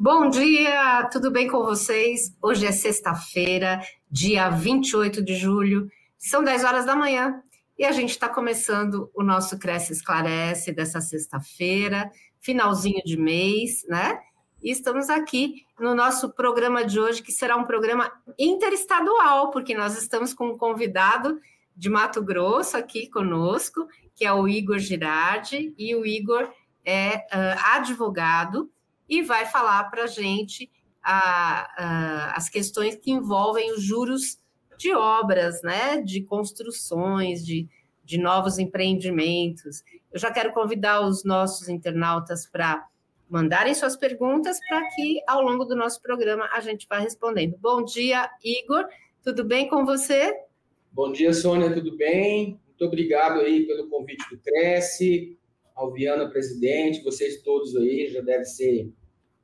Bom 0.00 0.30
dia, 0.30 1.08
tudo 1.10 1.28
bem 1.28 1.48
com 1.48 1.64
vocês? 1.64 2.32
Hoje 2.40 2.64
é 2.64 2.70
sexta-feira, 2.70 3.80
dia 4.08 4.48
28 4.48 5.20
de 5.20 5.34
julho, 5.34 5.90
são 6.16 6.44
10 6.44 6.62
horas 6.62 6.86
da 6.86 6.94
manhã 6.94 7.42
e 7.76 7.84
a 7.84 7.90
gente 7.90 8.10
está 8.10 8.28
começando 8.28 9.10
o 9.12 9.24
nosso 9.24 9.58
Cresce 9.58 9.92
Esclarece 9.92 10.70
dessa 10.70 11.00
sexta-feira, 11.00 12.12
finalzinho 12.38 13.02
de 13.04 13.16
mês, 13.16 13.84
né? 13.88 14.20
E 14.62 14.70
estamos 14.70 15.10
aqui 15.10 15.66
no 15.80 15.96
nosso 15.96 16.32
programa 16.32 16.84
de 16.84 17.00
hoje, 17.00 17.20
que 17.20 17.32
será 17.32 17.56
um 17.56 17.64
programa 17.64 18.08
interestadual, 18.38 19.50
porque 19.50 19.74
nós 19.74 20.00
estamos 20.00 20.32
com 20.32 20.50
um 20.50 20.56
convidado 20.56 21.40
de 21.76 21.90
Mato 21.90 22.22
Grosso 22.22 22.76
aqui 22.76 23.10
conosco, 23.10 23.88
que 24.14 24.24
é 24.24 24.32
o 24.32 24.46
Igor 24.46 24.78
Girardi, 24.78 25.74
e 25.76 25.92
o 25.96 26.06
Igor 26.06 26.48
é 26.84 27.16
uh, 27.16 27.74
advogado 27.74 28.70
e 29.08 29.22
vai 29.22 29.46
falar 29.46 29.84
para 29.90 30.04
a 30.04 30.06
gente 30.06 30.70
as 31.02 32.48
questões 32.48 32.96
que 32.96 33.10
envolvem 33.10 33.72
os 33.72 33.82
juros 33.82 34.38
de 34.76 34.92
obras, 34.92 35.62
né, 35.62 36.00
de 36.02 36.22
construções, 36.22 37.44
de, 37.44 37.66
de 38.04 38.18
novos 38.18 38.58
empreendimentos. 38.58 39.82
Eu 40.12 40.20
já 40.20 40.30
quero 40.30 40.52
convidar 40.52 41.00
os 41.00 41.24
nossos 41.24 41.68
internautas 41.68 42.46
para 42.46 42.86
mandarem 43.28 43.74
suas 43.74 43.96
perguntas 43.96 44.58
para 44.68 44.86
que 44.94 45.20
ao 45.26 45.42
longo 45.42 45.64
do 45.64 45.76
nosso 45.76 46.00
programa 46.00 46.48
a 46.52 46.60
gente 46.60 46.86
vá 46.88 46.98
respondendo. 46.98 47.56
Bom 47.58 47.84
dia, 47.84 48.30
Igor. 48.42 48.86
Tudo 49.22 49.44
bem 49.44 49.68
com 49.68 49.84
você? 49.84 50.34
Bom 50.92 51.12
dia, 51.12 51.32
Sônia. 51.32 51.72
Tudo 51.72 51.96
bem? 51.96 52.60
Muito 52.66 52.84
obrigado 52.84 53.40
aí 53.40 53.66
pelo 53.66 53.88
convite 53.88 54.24
do 54.30 54.38
Cresce, 54.38 55.37
Alviana, 55.82 56.28
presidente, 56.28 57.02
vocês 57.02 57.42
todos 57.42 57.76
aí 57.76 58.08
já 58.08 58.20
devem 58.20 58.44
ser 58.44 58.92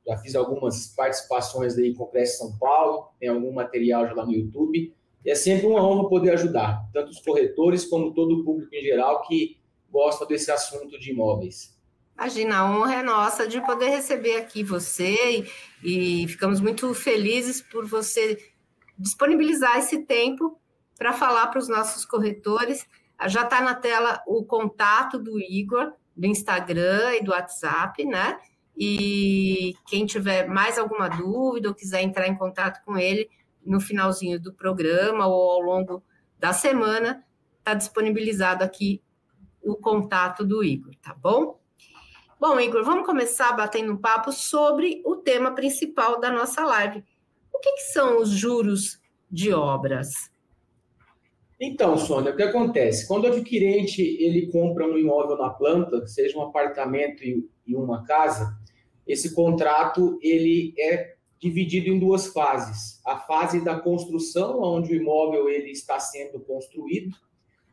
já 0.05 0.17
fiz 0.17 0.35
algumas 0.35 0.87
participações 0.95 1.77
aí 1.77 1.93
com 1.95 2.03
o 2.03 2.07
Cresce 2.07 2.37
São 2.37 2.55
Paulo, 2.59 3.09
tem 3.19 3.27
algum 3.27 3.51
material 3.51 4.05
já 4.05 4.13
lá 4.13 4.25
no 4.25 4.33
YouTube. 4.33 4.93
E 5.23 5.31
é 5.31 5.33
sempre 5.33 5.65
uma 5.65 5.83
honra 5.83 6.07
poder 6.07 6.33
ajudar, 6.33 6.87
tanto 6.93 7.09
os 7.09 7.19
corretores 7.19 7.85
como 7.85 8.13
todo 8.13 8.35
o 8.35 8.45
público 8.45 8.73
em 8.75 8.83
geral 8.83 9.23
que 9.23 9.57
gosta 9.89 10.23
desse 10.25 10.51
assunto 10.51 10.99
de 10.99 11.11
imóveis. 11.11 11.75
Imagina, 12.15 12.59
a 12.59 12.69
honra 12.69 12.95
é 12.97 13.03
nossa 13.03 13.47
de 13.47 13.59
poder 13.65 13.89
receber 13.89 14.37
aqui 14.37 14.63
você 14.63 15.47
e, 15.83 16.21
e 16.23 16.27
ficamos 16.27 16.61
muito 16.61 16.93
felizes 16.93 17.61
por 17.61 17.87
você 17.87 18.37
disponibilizar 18.97 19.79
esse 19.79 20.03
tempo 20.03 20.59
para 20.95 21.11
falar 21.11 21.47
para 21.47 21.59
os 21.59 21.67
nossos 21.67 22.05
corretores. 22.05 22.87
Já 23.27 23.41
está 23.41 23.61
na 23.61 23.73
tela 23.73 24.21
o 24.27 24.45
contato 24.45 25.17
do 25.17 25.39
Igor, 25.39 25.91
do 26.15 26.25
Instagram 26.25 27.15
e 27.15 27.23
do 27.23 27.31
WhatsApp, 27.31 28.05
né? 28.05 28.39
E 28.77 29.75
quem 29.87 30.05
tiver 30.05 30.47
mais 30.47 30.77
alguma 30.77 31.07
dúvida 31.07 31.69
ou 31.69 31.75
quiser 31.75 32.01
entrar 32.01 32.27
em 32.27 32.35
contato 32.35 32.83
com 32.83 32.97
ele 32.97 33.29
no 33.65 33.79
finalzinho 33.79 34.39
do 34.39 34.53
programa 34.53 35.27
ou 35.27 35.51
ao 35.51 35.61
longo 35.61 36.03
da 36.37 36.53
semana, 36.53 37.23
está 37.59 37.73
disponibilizado 37.73 38.63
aqui 38.63 39.01
o 39.63 39.75
contato 39.75 40.45
do 40.45 40.63
Igor, 40.63 40.93
tá 41.01 41.13
bom? 41.13 41.59
Bom, 42.39 42.59
Igor, 42.59 42.83
vamos 42.83 43.05
começar 43.05 43.53
batendo 43.53 43.93
um 43.93 43.97
papo 43.97 44.31
sobre 44.31 45.01
o 45.05 45.15
tema 45.15 45.55
principal 45.55 46.19
da 46.19 46.29
nossa 46.29 46.63
live. 46.63 47.03
O 47.51 47.59
que, 47.59 47.71
que 47.71 47.91
são 47.93 48.21
os 48.21 48.29
juros 48.29 48.99
de 49.31 49.53
obras? 49.53 50.29
Então, 51.59 51.97
Sônia, 51.97 52.33
o 52.33 52.35
que 52.35 52.43
acontece? 52.43 53.07
Quando 53.07 53.25
o 53.25 53.27
adquirente 53.27 54.01
ele 54.01 54.47
compra 54.51 54.85
um 54.85 54.97
imóvel 54.97 55.37
na 55.37 55.49
planta, 55.49 56.05
seja 56.05 56.37
um 56.37 56.41
apartamento 56.41 57.23
e 57.23 57.75
uma 57.75 58.03
casa, 58.03 58.57
esse 59.07 59.33
contrato 59.33 60.19
ele 60.21 60.73
é 60.77 61.15
dividido 61.39 61.89
em 61.89 61.99
duas 61.99 62.27
fases. 62.27 62.99
A 63.05 63.19
fase 63.19 63.63
da 63.63 63.79
construção, 63.79 64.61
onde 64.61 64.93
o 64.93 64.95
imóvel 64.95 65.47
ele 65.47 65.71
está 65.71 65.99
sendo 65.99 66.39
construído, 66.39 67.15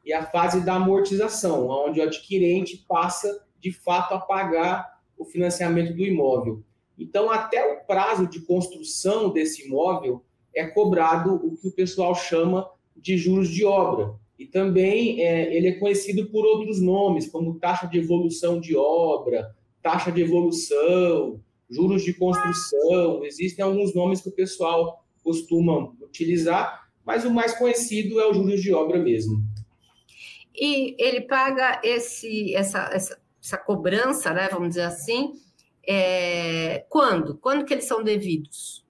e 0.04 0.12
a 0.12 0.26
fase 0.26 0.64
da 0.64 0.74
amortização, 0.74 1.68
onde 1.68 2.00
o 2.00 2.02
adquirente 2.02 2.84
passa 2.88 3.44
de 3.58 3.72
fato 3.72 4.14
a 4.14 4.20
pagar 4.20 5.00
o 5.16 5.24
financiamento 5.24 5.94
do 5.94 6.02
imóvel. 6.02 6.62
Então, 6.98 7.30
até 7.30 7.64
o 7.72 7.84
prazo 7.84 8.26
de 8.26 8.40
construção 8.40 9.32
desse 9.32 9.66
imóvel 9.66 10.22
é 10.54 10.66
cobrado 10.66 11.34
o 11.34 11.56
que 11.56 11.68
o 11.68 11.72
pessoal 11.72 12.14
chama 12.14 12.68
de 12.96 13.16
juros 13.16 13.48
de 13.48 13.64
obra. 13.64 14.14
E 14.38 14.46
também 14.46 15.20
é, 15.20 15.54
ele 15.54 15.68
é 15.68 15.72
conhecido 15.72 16.26
por 16.26 16.44
outros 16.44 16.80
nomes, 16.80 17.28
como 17.28 17.58
taxa 17.58 17.86
de 17.86 17.98
evolução 17.98 18.60
de 18.60 18.76
obra, 18.76 19.54
taxa 19.82 20.10
de 20.10 20.20
evolução, 20.20 21.40
juros 21.70 22.02
de 22.02 22.12
construção, 22.12 23.24
existem 23.24 23.64
alguns 23.64 23.94
nomes 23.94 24.20
que 24.20 24.28
o 24.28 24.32
pessoal 24.32 25.04
costuma 25.24 25.92
utilizar, 26.00 26.88
mas 27.04 27.24
o 27.24 27.30
mais 27.30 27.56
conhecido 27.56 28.20
é 28.20 28.28
o 28.28 28.34
juros 28.34 28.60
de 28.60 28.72
obra 28.72 28.98
mesmo. 28.98 29.42
E 30.54 30.94
ele 30.98 31.22
paga 31.22 31.80
esse, 31.82 32.54
essa, 32.54 32.90
essa, 32.92 33.18
essa 33.42 33.56
cobrança, 33.56 34.32
né, 34.32 34.48
vamos 34.50 34.68
dizer 34.70 34.82
assim, 34.82 35.32
é, 35.86 36.84
quando? 36.88 37.36
Quando 37.38 37.64
que 37.64 37.72
eles 37.72 37.86
são 37.86 38.02
devidos? 38.02 38.81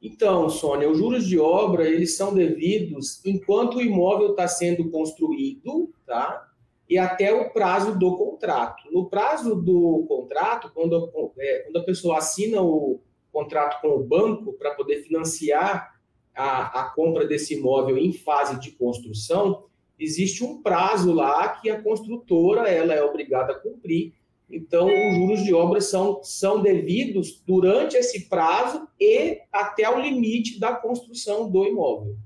Então, 0.00 0.48
Sônia, 0.48 0.90
os 0.90 0.98
juros 0.98 1.26
de 1.26 1.38
obra, 1.38 1.88
eles 1.88 2.16
são 2.16 2.34
devidos 2.34 3.24
enquanto 3.24 3.76
o 3.76 3.82
imóvel 3.82 4.30
está 4.30 4.46
sendo 4.46 4.90
construído, 4.90 5.90
tá? 6.06 6.46
e 6.88 6.98
até 6.98 7.32
o 7.32 7.50
prazo 7.50 7.98
do 7.98 8.16
contrato. 8.16 8.84
No 8.92 9.06
prazo 9.06 9.56
do 9.56 10.04
contrato, 10.08 10.70
quando, 10.72 11.10
é, 11.38 11.58
quando 11.60 11.76
a 11.78 11.84
pessoa 11.84 12.18
assina 12.18 12.62
o 12.62 13.00
contrato 13.32 13.80
com 13.80 13.88
o 13.88 14.04
banco 14.04 14.52
para 14.52 14.74
poder 14.74 15.02
financiar 15.02 15.94
a, 16.34 16.80
a 16.80 16.90
compra 16.90 17.26
desse 17.26 17.54
imóvel 17.54 17.98
em 17.98 18.12
fase 18.12 18.60
de 18.60 18.70
construção, 18.72 19.64
existe 19.98 20.44
um 20.44 20.62
prazo 20.62 21.12
lá 21.12 21.48
que 21.48 21.68
a 21.68 21.82
construtora 21.82 22.68
ela 22.68 22.94
é 22.94 23.02
obrigada 23.02 23.52
a 23.52 23.58
cumprir. 23.58 24.14
Então, 24.50 24.86
os 24.86 25.14
juros 25.16 25.42
de 25.42 25.52
obra 25.52 25.80
são, 25.80 26.22
são 26.22 26.62
devidos 26.62 27.42
durante 27.44 27.96
esse 27.96 28.28
prazo 28.28 28.86
e 29.00 29.40
até 29.52 29.90
o 29.90 30.00
limite 30.00 30.60
da 30.60 30.74
construção 30.74 31.50
do 31.50 31.66
imóvel. 31.66 32.16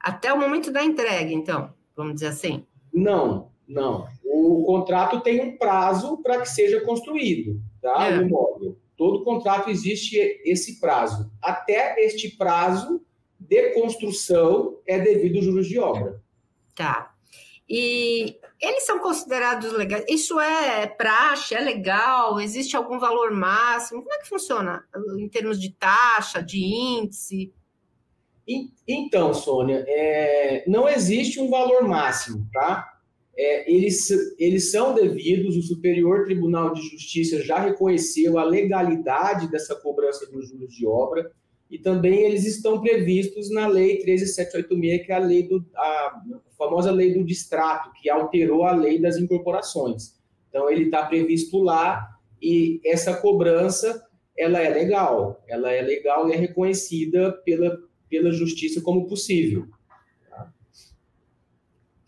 Até 0.00 0.32
o 0.32 0.40
momento 0.40 0.72
da 0.72 0.82
entrega, 0.82 1.32
então, 1.32 1.72
vamos 1.96 2.14
dizer 2.14 2.28
assim? 2.28 2.66
Não, 2.92 3.50
não. 3.66 4.08
O 4.24 4.64
contrato 4.64 5.20
tem 5.20 5.40
um 5.40 5.56
prazo 5.56 6.18
para 6.18 6.40
que 6.40 6.48
seja 6.48 6.80
construído, 6.80 7.60
tá? 7.80 8.08
É. 8.08 8.18
O 8.18 8.22
imóvel. 8.22 8.76
Todo 8.96 9.24
contrato 9.24 9.70
existe 9.70 10.16
esse 10.44 10.80
prazo. 10.80 11.30
Até 11.40 12.04
este 12.04 12.36
prazo 12.36 13.00
de 13.38 13.70
construção 13.70 14.78
é 14.86 14.98
devido 14.98 15.36
aos 15.36 15.44
juros 15.44 15.68
de 15.68 15.78
obra. 15.78 16.20
Tá. 16.74 17.11
E 17.68 18.36
eles 18.60 18.84
são 18.84 18.98
considerados 18.98 19.72
legais? 19.72 20.04
Isso 20.08 20.38
é 20.38 20.86
praxe? 20.86 21.54
É 21.54 21.60
legal? 21.60 22.40
Existe 22.40 22.76
algum 22.76 22.98
valor 22.98 23.30
máximo? 23.30 24.02
Como 24.02 24.14
é 24.14 24.18
que 24.18 24.28
funciona 24.28 24.84
em 25.18 25.28
termos 25.28 25.60
de 25.60 25.70
taxa, 25.70 26.42
de 26.42 26.58
índice? 26.58 27.52
Então, 28.86 29.32
Sônia, 29.32 29.84
é, 29.86 30.64
não 30.66 30.88
existe 30.88 31.40
um 31.40 31.48
valor 31.48 31.86
máximo, 31.86 32.46
tá? 32.52 32.92
é, 33.36 33.72
eles, 33.72 34.10
eles 34.38 34.70
são 34.70 34.94
devidos, 34.94 35.56
o 35.56 35.62
Superior 35.62 36.24
Tribunal 36.24 36.72
de 36.72 36.82
Justiça 36.82 37.42
já 37.42 37.58
reconheceu 37.58 38.38
a 38.38 38.44
legalidade 38.44 39.50
dessa 39.50 39.74
cobrança 39.74 40.26
dos 40.30 40.48
juros 40.48 40.74
de 40.74 40.86
obra, 40.86 41.30
e 41.72 41.78
também 41.78 42.20
eles 42.20 42.44
estão 42.44 42.82
previstos 42.82 43.50
na 43.50 43.66
Lei 43.66 44.02
13786, 44.02 45.06
que 45.06 45.10
é 45.10 45.14
a 45.14 45.18
lei 45.18 45.48
do 45.48 45.64
a 45.74 46.22
famosa 46.58 46.92
lei 46.92 47.14
do 47.14 47.24
distrato, 47.24 47.90
que 47.94 48.10
alterou 48.10 48.64
a 48.64 48.72
lei 48.72 49.00
das 49.00 49.16
incorporações. 49.16 50.20
Então 50.50 50.68
ele 50.68 50.84
está 50.84 51.06
previsto 51.06 51.62
lá 51.62 52.06
e 52.42 52.78
essa 52.84 53.16
cobrança 53.16 54.06
ela 54.36 54.60
é 54.60 54.68
legal, 54.68 55.42
ela 55.48 55.72
é 55.72 55.80
legal 55.80 56.28
e 56.28 56.32
é 56.34 56.36
reconhecida 56.36 57.32
pela, 57.42 57.78
pela 58.10 58.30
justiça 58.32 58.82
como 58.82 59.08
possível. 59.08 59.66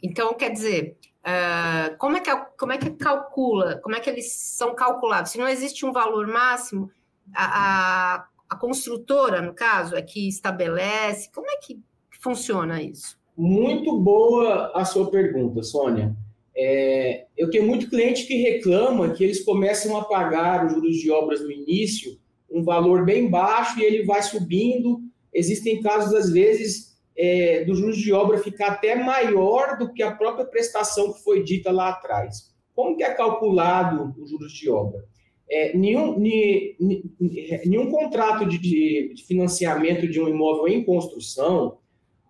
Então, 0.02 0.34
quer 0.34 0.52
dizer, 0.52 0.98
Uh, 1.24 1.96
como, 1.96 2.18
é 2.18 2.20
que, 2.20 2.30
como 2.58 2.72
é 2.72 2.76
que 2.76 2.90
calcula, 2.90 3.80
como 3.82 3.96
é 3.96 4.00
que 4.00 4.10
eles 4.10 4.30
são 4.30 4.74
calculados? 4.74 5.32
Se 5.32 5.38
não 5.38 5.48
existe 5.48 5.86
um 5.86 5.90
valor 5.90 6.26
máximo, 6.26 6.90
a, 7.34 8.16
a, 8.16 8.28
a 8.48 8.56
construtora, 8.56 9.40
no 9.40 9.54
caso, 9.54 9.96
é 9.96 10.02
que 10.02 10.28
estabelece, 10.28 11.30
como 11.32 11.48
é 11.50 11.56
que 11.56 11.80
funciona 12.20 12.82
isso? 12.82 13.18
Muito 13.36 13.98
boa 13.98 14.70
a 14.74 14.84
sua 14.84 15.10
pergunta, 15.10 15.62
Sônia. 15.62 16.14
É, 16.56 17.26
eu 17.36 17.50
tenho 17.50 17.66
muito 17.66 17.90
cliente 17.90 18.26
que 18.26 18.36
reclama 18.36 19.10
que 19.10 19.24
eles 19.24 19.44
começam 19.44 19.96
a 19.96 20.04
pagar 20.04 20.66
os 20.66 20.72
juros 20.72 20.96
de 20.96 21.10
obras 21.10 21.40
no 21.40 21.50
início, 21.50 22.16
um 22.50 22.62
valor 22.62 23.04
bem 23.04 23.28
baixo, 23.28 23.80
e 23.80 23.84
ele 23.84 24.04
vai 24.04 24.22
subindo. 24.22 25.00
Existem 25.32 25.80
casos, 25.80 26.14
às 26.14 26.30
vezes, 26.30 26.96
é, 27.16 27.64
do 27.64 27.74
juros 27.74 27.96
de 27.96 28.12
obra 28.12 28.38
ficar 28.38 28.72
até 28.72 28.94
maior 28.94 29.76
do 29.78 29.92
que 29.92 30.02
a 30.02 30.14
própria 30.14 30.44
prestação 30.44 31.12
que 31.12 31.22
foi 31.24 31.42
dita 31.42 31.72
lá 31.72 31.88
atrás. 31.88 32.54
Como 32.74 32.96
que 32.96 33.02
é 33.02 33.12
calculado 33.14 34.14
os 34.20 34.30
juros 34.30 34.52
de 34.52 34.70
obra? 34.70 35.04
É, 35.50 35.76
nenhum, 35.76 36.18
ni, 36.18 36.76
ni, 36.80 37.02
nenhum 37.66 37.90
contrato 37.90 38.46
de, 38.46 38.58
de, 38.58 39.24
financiamento 39.26 40.08
de 40.08 40.20
um 40.20 40.28
imóvel 40.28 40.68
em 40.68 40.84
construção, 40.84 41.78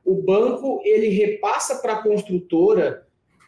o 0.04 0.14
banco 0.22 0.80
ele 0.84 1.08
repassa 1.08 1.76
para 1.76 1.94
a 1.94 2.02
construtora 2.02 3.06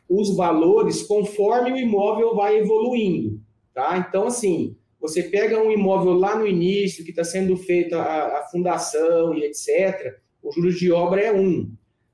os 0.08 0.34
valores 0.36 1.02
conforme 1.02 1.72
o 1.72 1.76
imóvel 1.76 2.34
vai 2.34 2.58
evoluindo, 2.58 3.40
tá? 3.74 3.98
Então, 3.98 4.28
assim, 4.28 4.76
você 5.00 5.22
pega 5.22 5.60
um 5.60 5.70
imóvel 5.70 6.14
lá 6.14 6.36
no 6.36 6.46
início, 6.46 7.04
que 7.04 7.10
está 7.10 7.24
sendo 7.24 7.56
feita 7.56 8.00
a, 8.00 8.38
a, 8.38 8.42
fundação 8.44 9.34
e 9.34 9.44
etc., 9.44 10.16
o 10.42 10.52
juros 10.52 10.78
de 10.78 10.92
obra 10.92 11.20
é 11.20 11.32
um. 11.32 11.70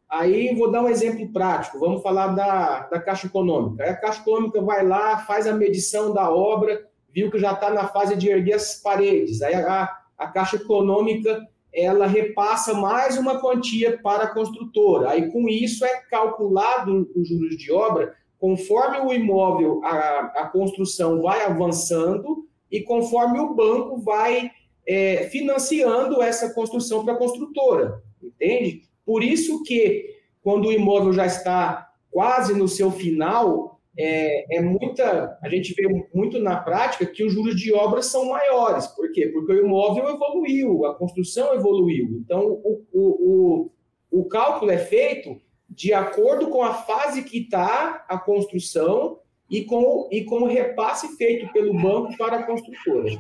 Aí 0.09 0.55
vou 0.55 0.71
dar 0.71 0.83
um 0.83 0.89
exemplo 0.89 1.31
prático, 1.33 1.79
vamos 1.79 2.03
falar 2.03 2.29
da, 2.29 2.81
da 2.89 3.01
Caixa 3.01 3.27
Econômica. 3.27 3.85
Aí 3.85 3.91
a 3.91 3.97
Caixa 3.97 4.21
Econômica 4.21 4.61
vai 4.61 4.87
lá, 4.87 5.19
faz 5.19 5.47
a 5.47 5.55
medição 5.55 6.13
da 6.13 6.31
obra, 6.31 6.87
viu 7.13 7.31
que 7.31 7.39
já 7.39 7.53
está 7.53 7.71
na 7.71 7.89
fase 7.89 8.17
de 8.17 8.29
erguer 8.29 8.55
as 8.55 8.75
paredes. 8.75 9.43
Aí 9.43 9.55
a, 9.55 9.89
a 10.19 10.29
Caixa 10.29 10.57
Econômica 10.57 11.47
ela 11.73 12.07
repassa 12.07 12.75
mais 12.75 13.17
uma 13.17 13.41
quantia 13.41 13.99
para 14.03 14.25
a 14.25 14.35
construtora. 14.35 15.11
Aí 15.11 15.31
com 15.31 15.49
isso 15.49 15.85
é 15.85 16.01
calculado 16.11 17.11
os 17.15 17.29
juros 17.29 17.57
de 17.57 17.73
obra 17.73 18.15
conforme 18.43 18.99
o 18.99 19.13
imóvel, 19.13 19.81
a, 19.85 20.33
a 20.35 20.49
construção 20.49 21.23
vai 21.23 21.45
avançando 21.45 22.45
e 22.69 22.81
conforme 22.81 23.39
o 23.39 23.55
banco 23.55 23.99
vai 23.99 24.51
é, 24.85 25.29
financiando 25.31 26.21
essa 26.21 26.53
construção 26.53 27.05
para 27.05 27.15
a 27.15 27.17
construtora, 27.17 28.03
entende? 28.21 28.83
Por 29.07 29.23
isso 29.23 29.63
que 29.63 30.17
quando 30.43 30.67
o 30.67 30.73
imóvel 30.73 31.13
já 31.13 31.25
está 31.25 31.89
quase 32.11 32.53
no 32.53 32.67
seu 32.67 32.91
final, 32.91 33.72
é, 33.99 34.57
é, 34.57 34.61
muita. 34.61 35.39
A 35.43 35.49
gente 35.49 35.75
vê 35.75 35.87
muito 36.15 36.39
na 36.39 36.57
prática 36.57 37.07
que 37.07 37.25
os 37.25 37.33
juros 37.33 37.57
de 37.57 37.73
obras 37.73 38.07
são 38.07 38.29
maiores. 38.29 38.87
Por 38.87 39.13
quê? 39.13 39.29
Porque 39.29 39.53
o 39.53 39.65
imóvel 39.67 40.09
evoluiu, 40.09 40.87
a 40.87 40.95
construção 40.95 41.55
evoluiu. 41.55 42.19
Então, 42.25 42.61
o, 42.65 42.85
o, 42.93 43.71
o, 44.11 44.21
o 44.21 44.25
cálculo 44.29 44.71
é 44.71 44.79
feito 44.79 45.41
de 45.69 45.93
acordo 45.93 46.49
com 46.49 46.63
a 46.63 46.75
fase 46.75 47.23
que 47.23 47.39
está 47.39 48.05
a 48.09 48.19
construção 48.19 49.19
e 49.51 49.65
com, 49.65 50.09
e 50.11 50.25
com 50.25 50.43
o 50.43 50.47
repasse 50.47 51.17
feito 51.17 51.51
pelo 51.53 51.75
banco 51.75 52.17
para 52.17 52.39
a 52.39 52.43
construtora. 52.45 53.11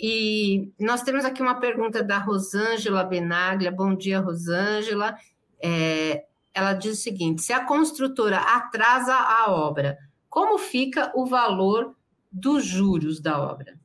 E 0.00 0.70
nós 0.78 1.02
temos 1.02 1.24
aqui 1.24 1.42
uma 1.42 1.58
pergunta 1.58 2.02
da 2.02 2.18
Rosângela 2.18 3.02
Benaglia. 3.02 3.72
Bom 3.72 3.94
dia, 3.94 4.20
Rosângela. 4.20 5.16
É, 5.60 6.24
ela 6.58 6.74
diz 6.74 6.98
o 6.98 7.02
seguinte: 7.02 7.42
se 7.42 7.52
a 7.52 7.64
construtora 7.64 8.38
atrasa 8.38 9.14
a 9.14 9.50
obra, 9.50 9.96
como 10.28 10.58
fica 10.58 11.12
o 11.14 11.24
valor 11.24 11.94
dos 12.30 12.64
juros 12.64 13.20
da 13.20 13.40
obra? 13.40 13.78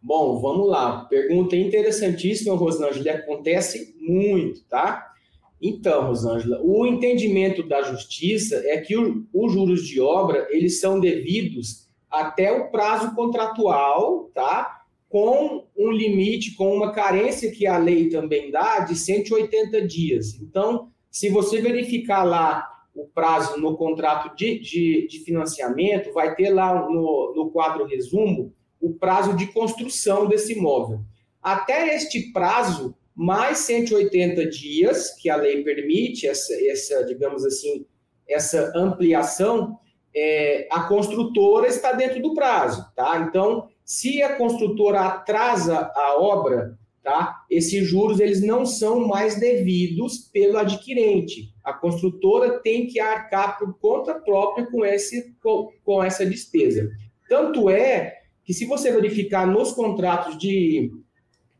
Bom, 0.00 0.40
vamos 0.40 0.68
lá. 0.68 1.04
Pergunta 1.04 1.54
interessantíssima, 1.56 2.56
Rosângela, 2.56 3.12
acontece 3.12 3.94
muito, 4.00 4.64
tá? 4.64 5.12
Então, 5.60 6.08
Rosângela, 6.08 6.60
o 6.62 6.86
entendimento 6.86 7.62
da 7.62 7.82
justiça 7.82 8.62
é 8.64 8.80
que 8.80 8.96
os 8.96 9.52
juros 9.52 9.86
de 9.86 10.00
obra, 10.00 10.48
eles 10.50 10.80
são 10.80 10.98
devidos 10.98 11.88
até 12.10 12.50
o 12.52 12.70
prazo 12.70 13.14
contratual, 13.14 14.30
tá? 14.34 14.82
Com 15.08 15.66
um 15.76 15.90
limite, 15.92 16.54
com 16.56 16.74
uma 16.74 16.92
carência 16.92 17.52
que 17.52 17.66
a 17.66 17.78
lei 17.78 18.08
também 18.08 18.50
dá 18.50 18.80
de 18.80 18.96
180 18.96 19.86
dias. 19.86 20.34
Então, 20.40 20.91
se 21.12 21.28
você 21.28 21.60
verificar 21.60 22.24
lá 22.24 22.66
o 22.94 23.06
prazo 23.06 23.60
no 23.60 23.76
contrato 23.76 24.34
de, 24.34 24.58
de, 24.58 25.06
de 25.06 25.18
financiamento, 25.20 26.10
vai 26.12 26.34
ter 26.34 26.48
lá 26.48 26.74
no, 26.88 27.34
no 27.36 27.50
quadro 27.50 27.84
resumo 27.86 28.54
o 28.80 28.94
prazo 28.94 29.36
de 29.36 29.46
construção 29.48 30.26
desse 30.26 30.54
imóvel. 30.54 31.00
Até 31.42 31.94
este 31.94 32.32
prazo, 32.32 32.96
mais 33.14 33.58
180 33.58 34.48
dias, 34.48 35.14
que 35.20 35.28
a 35.28 35.36
lei 35.36 35.62
permite, 35.62 36.26
essa, 36.26 36.54
essa 36.66 37.04
digamos 37.04 37.44
assim, 37.44 37.84
essa 38.26 38.72
ampliação, 38.74 39.78
é, 40.16 40.66
a 40.70 40.84
construtora 40.84 41.66
está 41.66 41.92
dentro 41.92 42.22
do 42.22 42.34
prazo, 42.34 42.90
tá? 42.96 43.18
Então, 43.28 43.68
se 43.84 44.22
a 44.22 44.36
construtora 44.36 45.02
atrasa 45.02 45.92
a 45.94 46.18
obra, 46.18 46.78
tá? 47.02 47.44
Esses 47.50 47.86
juros 47.86 48.20
eles 48.20 48.40
não 48.40 48.64
são 48.64 49.06
mais 49.06 49.38
devidos 49.38 50.18
pelo 50.32 50.58
adquirente. 50.58 51.52
A 51.64 51.72
construtora 51.72 52.60
tem 52.60 52.86
que 52.86 53.00
arcar 53.00 53.58
por 53.58 53.78
conta 53.78 54.14
própria 54.14 54.66
com, 54.66 54.84
esse, 54.84 55.34
com, 55.42 55.70
com 55.84 56.02
essa 56.02 56.24
despesa. 56.24 56.88
Tanto 57.28 57.68
é 57.68 58.14
que 58.44 58.54
se 58.54 58.66
você 58.66 58.92
verificar 58.92 59.46
nos 59.46 59.72
contratos 59.72 60.38
de, 60.38 60.92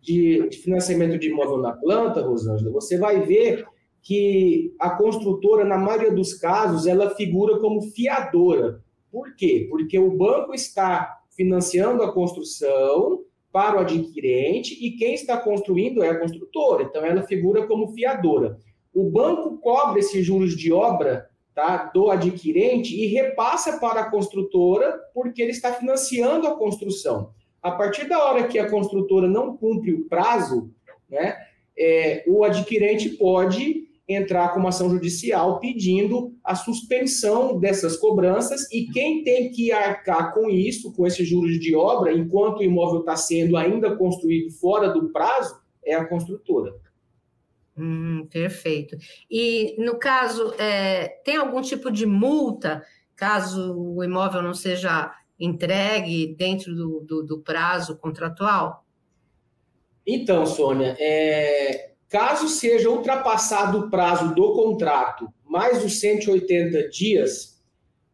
de, 0.01 0.49
de 0.49 0.59
financiamento 0.59 1.19
de 1.19 1.31
imóvel 1.31 1.59
na 1.59 1.73
planta, 1.73 2.23
Rosângela, 2.23 2.71
você 2.71 2.99
vai 2.99 3.21
ver 3.21 3.65
que 4.03 4.75
a 4.81 4.91
construtora, 4.91 5.65
na 5.65 5.79
maioria 5.79 6.13
dos 6.13 6.35
casos, 6.35 6.87
ela 6.87 7.15
figura 7.15 7.59
como 7.61 7.83
fiadora. 7.83 8.83
Por 9.11 9.37
quê? 9.37 9.67
Porque 9.71 9.99
o 9.99 10.17
banco 10.17 10.53
está 10.53 11.21
financiando 11.37 12.03
a 12.03 12.13
construção, 12.13 13.21
para 13.53 13.77
o 13.77 13.81
adquirente 13.81 14.75
e 14.85 14.93
quem 14.93 15.15
está 15.15 15.37
construindo 15.37 16.03
é 16.03 16.09
a 16.09 16.19
construtora, 16.19 16.85
então 16.85 17.05
ela 17.05 17.23
figura 17.23 17.67
como 17.67 17.93
fiadora. 17.93 18.59
O 18.95 19.11
banco 19.11 19.59
cobra 19.59 20.01
esses 20.01 20.25
juros 20.25 20.57
de 20.57 20.73
obra 20.73 21.29
tá, 21.55 21.91
do 21.93 22.11
adquirente 22.11 22.95
e 22.95 23.07
repassa 23.07 23.79
para 23.79 24.01
a 24.01 24.11
construtora 24.11 24.99
porque 25.13 25.43
ele 25.43 25.51
está 25.51 25.73
financiando 25.75 26.47
a 26.47 26.57
construção. 26.57 27.31
A 27.63 27.71
partir 27.71 28.09
da 28.09 28.25
hora 28.25 28.49
que 28.49 28.59
a 28.59 28.69
construtora 28.69 29.29
não 29.29 29.57
cumpre 29.57 29.93
o 29.93 30.09
prazo, 30.09 30.71
né, 31.09 31.37
é, 31.79 32.25
o 32.27 32.45
adquirente 32.45 33.11
pode 33.11 33.89
entrar 34.15 34.53
com 34.53 34.61
uma 34.61 34.71
ação 34.71 34.91
judicial 34.91 35.59
pedindo 35.59 36.35
a 36.45 36.55
suspensão 36.55 37.59
dessas 37.59 37.97
cobranças 37.97 38.71
e 38.73 38.87
quem 38.87 39.23
tem 39.23 39.51
que 39.51 39.73
arcar 39.73 40.35
com 40.35 40.49
isso, 40.49 40.93
com 40.93 41.07
esses 41.07 41.29
juros 41.29 41.59
de 41.59 41.75
obra, 41.75 42.13
enquanto 42.13 42.59
o 42.59 42.63
imóvel 42.63 43.01
está 43.01 43.17
sendo 43.17 43.57
ainda 43.57 43.97
construído 43.97 44.51
fora 44.53 44.89
do 44.89 45.11
prazo, 45.11 45.61
é 45.85 45.95
a 45.95 46.07
construtora. 46.07 46.75
Hum, 47.77 48.27
perfeito. 48.31 48.97
E 49.31 49.77
no 49.83 49.99
caso, 49.99 50.53
é, 50.59 51.09
tem 51.25 51.37
algum 51.37 51.63
tipo 51.63 51.91
de 51.91 52.07
multa 52.07 52.83
caso 53.17 53.75
o 53.77 54.03
imóvel 54.03 54.43
não 54.43 54.55
seja 54.55 55.13
entregue 55.39 56.35
dentro 56.37 56.75
do, 56.75 57.01
do, 57.01 57.23
do 57.23 57.41
prazo 57.41 57.97
contratual? 57.97 58.85
Então, 60.07 60.45
Sônia, 60.45 60.97
é, 60.99 61.92
Caso 62.13 62.47
seja 62.47 62.91
ultrapassado 62.91 63.79
o 63.79 63.91
prazo 63.91 64.35
do 64.35 64.53
contrato, 64.53 65.33
mais 65.47 65.83
os 65.83 65.99
180 65.99 66.91
dias, 66.91 67.59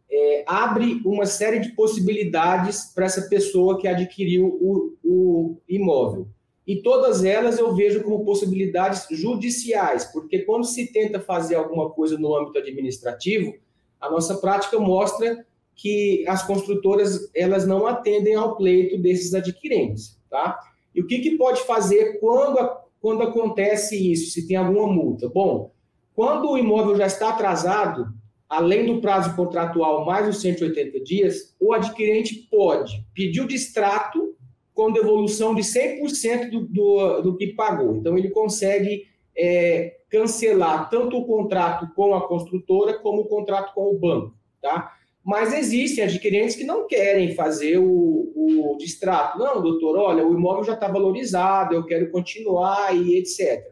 é, 0.08 0.44
abre 0.46 1.02
uma 1.04 1.26
série 1.26 1.58
de 1.58 1.72
possibilidades 1.72 2.92
para 2.94 3.06
essa 3.06 3.22
pessoa 3.22 3.76
que 3.76 3.88
adquiriu 3.88 4.46
o, 4.46 4.96
o 5.02 5.56
imóvel. 5.68 6.28
E 6.64 6.80
todas 6.80 7.24
elas 7.24 7.58
eu 7.58 7.74
vejo 7.74 8.04
como 8.04 8.24
possibilidades 8.24 9.04
judiciais, 9.10 10.04
porque 10.04 10.44
quando 10.44 10.64
se 10.64 10.92
tenta 10.92 11.18
fazer 11.18 11.56
alguma 11.56 11.90
coisa 11.90 12.16
no 12.16 12.36
âmbito 12.36 12.58
administrativo, 12.58 13.52
a 14.00 14.08
nossa 14.08 14.36
prática 14.36 14.78
mostra 14.78 15.44
que 15.74 16.24
as 16.28 16.46
construtoras 16.46 17.28
elas 17.34 17.66
não 17.66 17.84
atendem 17.84 18.36
ao 18.36 18.56
pleito 18.56 18.96
desses 18.96 19.34
adquirentes, 19.34 20.16
tá? 20.30 20.56
E 20.94 21.00
o 21.00 21.06
que, 21.08 21.18
que 21.18 21.36
pode 21.36 21.62
fazer 21.62 22.20
quando 22.20 22.60
a, 22.60 22.87
quando 23.00 23.22
acontece 23.22 24.12
isso, 24.12 24.32
se 24.32 24.46
tem 24.46 24.56
alguma 24.56 24.86
multa? 24.86 25.28
Bom, 25.28 25.72
quando 26.14 26.50
o 26.50 26.58
imóvel 26.58 26.96
já 26.96 27.06
está 27.06 27.30
atrasado, 27.30 28.06
além 28.48 28.86
do 28.86 29.00
prazo 29.00 29.36
contratual 29.36 30.04
mais 30.04 30.28
os 30.28 30.40
180 30.40 31.00
dias, 31.00 31.54
o 31.60 31.72
adquirente 31.72 32.48
pode 32.50 33.04
pedir 33.14 33.40
o 33.40 33.46
distrato 33.46 34.34
com 34.74 34.92
devolução 34.92 35.54
de 35.54 35.62
100% 35.62 36.50
do, 36.50 36.66
do, 36.66 37.20
do 37.22 37.36
que 37.36 37.48
pagou. 37.48 37.96
Então, 37.96 38.16
ele 38.16 38.30
consegue 38.30 39.04
é, 39.36 39.96
cancelar 40.08 40.88
tanto 40.88 41.16
o 41.16 41.26
contrato 41.26 41.92
com 41.94 42.14
a 42.14 42.26
construtora 42.26 42.98
como 42.98 43.22
o 43.22 43.28
contrato 43.28 43.74
com 43.74 43.90
o 43.94 43.98
banco. 43.98 44.34
Tá? 44.60 44.92
Mas 45.28 45.52
existem 45.52 46.02
adquirentes 46.02 46.56
que 46.56 46.64
não 46.64 46.86
querem 46.86 47.34
fazer 47.34 47.76
o, 47.76 48.32
o 48.34 48.78
distrato. 48.78 49.38
Não, 49.38 49.60
doutor, 49.60 49.94
olha, 49.98 50.26
o 50.26 50.32
imóvel 50.32 50.64
já 50.64 50.72
está 50.72 50.88
valorizado, 50.88 51.74
eu 51.74 51.84
quero 51.84 52.10
continuar 52.10 52.96
e 52.96 53.18
etc. 53.18 53.62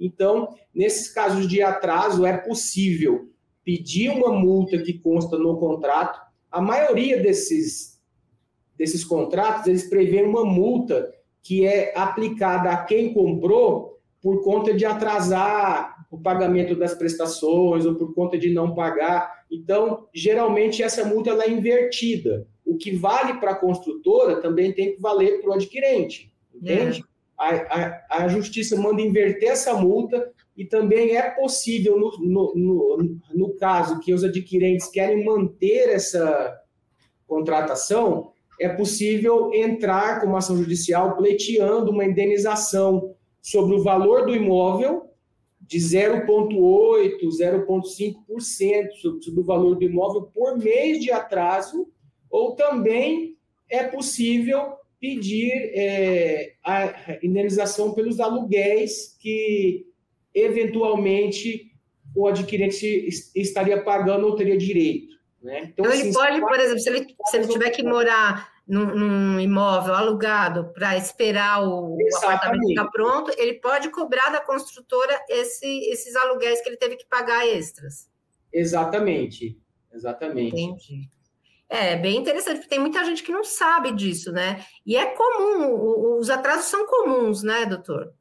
Então, 0.00 0.48
nesses 0.74 1.12
casos 1.12 1.46
de 1.46 1.60
atraso, 1.60 2.24
é 2.24 2.34
possível 2.38 3.28
pedir 3.62 4.08
uma 4.08 4.32
multa 4.32 4.78
que 4.78 4.94
consta 4.94 5.36
no 5.36 5.58
contrato. 5.58 6.18
A 6.50 6.62
maioria 6.62 7.20
desses, 7.20 8.00
desses 8.74 9.04
contratos, 9.04 9.66
eles 9.66 9.90
prevêem 9.90 10.24
uma 10.24 10.46
multa 10.46 11.12
que 11.42 11.66
é 11.66 11.92
aplicada 11.94 12.70
a 12.70 12.84
quem 12.84 13.12
comprou 13.12 13.98
por 14.22 14.42
conta 14.42 14.72
de 14.72 14.86
atrasar 14.86 15.91
o 16.12 16.18
pagamento 16.18 16.76
das 16.76 16.94
prestações 16.94 17.86
ou 17.86 17.94
por 17.94 18.14
conta 18.14 18.36
de 18.36 18.52
não 18.52 18.74
pagar. 18.74 19.32
Então, 19.50 20.06
geralmente 20.12 20.82
essa 20.82 21.06
multa 21.06 21.30
ela 21.30 21.44
é 21.44 21.50
invertida. 21.50 22.46
O 22.66 22.76
que 22.76 22.94
vale 22.94 23.40
para 23.40 23.52
a 23.52 23.58
construtora 23.58 24.42
também 24.42 24.74
tem 24.74 24.94
que 24.94 25.00
valer 25.00 25.40
para 25.40 25.50
o 25.50 25.54
adquirente, 25.54 26.30
entende? 26.54 27.00
É. 27.00 27.12
A, 27.38 27.48
a, 27.48 28.24
a, 28.24 28.28
justiça 28.28 28.76
manda 28.76 29.00
inverter 29.00 29.48
essa 29.48 29.72
multa 29.72 30.30
e 30.54 30.66
também 30.66 31.16
é 31.16 31.30
possível, 31.30 31.98
no, 31.98 32.10
no, 32.20 32.52
no, 32.54 33.18
no 33.34 33.56
caso 33.56 33.98
que 33.98 34.12
os 34.12 34.22
adquirentes 34.22 34.88
querem 34.88 35.24
manter 35.24 35.88
essa 35.88 36.60
contratação, 37.26 38.32
é 38.60 38.68
possível 38.68 39.50
entrar 39.54 40.20
com 40.20 40.26
uma 40.26 40.38
ação 40.38 40.58
judicial 40.58 41.16
pleiteando 41.16 41.90
uma 41.90 42.04
indenização 42.04 43.14
sobre 43.40 43.74
o 43.74 43.82
valor 43.82 44.26
do 44.26 44.36
imóvel 44.36 45.10
de 45.62 45.78
0,8%, 45.78 47.22
0,5% 47.22 49.20
sobre 49.20 49.40
o 49.40 49.44
valor 49.44 49.76
do 49.76 49.84
imóvel 49.84 50.22
por 50.34 50.58
mês 50.58 51.00
de 51.00 51.10
atraso, 51.10 51.88
ou 52.30 52.54
também 52.54 53.36
é 53.70 53.84
possível 53.84 54.74
pedir 55.00 55.50
é, 55.74 56.52
a 56.64 57.18
indenização 57.22 57.92
pelos 57.92 58.20
aluguéis 58.20 59.16
que 59.20 59.86
eventualmente 60.34 61.72
o 62.14 62.26
adquirente 62.26 63.08
estaria 63.34 63.82
pagando 63.82 64.26
ou 64.26 64.36
teria 64.36 64.56
direito. 64.56 65.12
Né? 65.42 65.70
Então, 65.72 65.84
então 65.84 65.86
assim, 65.86 66.02
ele 66.02 66.12
pode, 66.12 66.40
por 66.40 66.60
exemplo, 66.60 66.78
se 66.78 66.90
ele, 66.90 67.16
se 67.26 67.36
ele 67.36 67.48
tiver 67.48 67.70
que 67.70 67.82
morar 67.82 68.51
num, 68.72 68.86
num 68.86 69.38
imóvel 69.38 69.94
alugado 69.94 70.72
para 70.72 70.96
esperar 70.96 71.62
o, 71.62 71.94
o, 71.94 72.16
apartamento 72.16 72.68
ficar 72.68 72.88
pronto, 72.88 73.30
ele 73.36 73.60
pode 73.60 73.90
cobrar 73.90 74.30
da 74.30 74.40
construtora 74.40 75.14
esse, 75.28 75.66
esses 75.90 76.16
aluguéis 76.16 76.62
que 76.62 76.70
ele 76.70 76.78
teve 76.78 76.96
que 76.96 77.04
pagar 77.04 77.46
extras. 77.46 78.08
Exatamente, 78.50 79.60
exatamente. 79.92 80.58
Entendi. 80.58 81.06
É 81.68 81.96
bem 81.96 82.16
interessante, 82.16 82.56
porque 82.56 82.70
tem 82.70 82.78
muita 82.78 83.04
gente 83.04 83.22
que 83.22 83.30
não 83.30 83.44
sabe 83.44 83.92
disso, 83.92 84.32
né? 84.32 84.64
E 84.86 84.96
é 84.96 85.04
comum, 85.04 86.18
os 86.18 86.30
atrasos 86.30 86.66
são 86.66 86.86
comuns, 86.86 87.42
né, 87.42 87.66
doutor? 87.66 88.14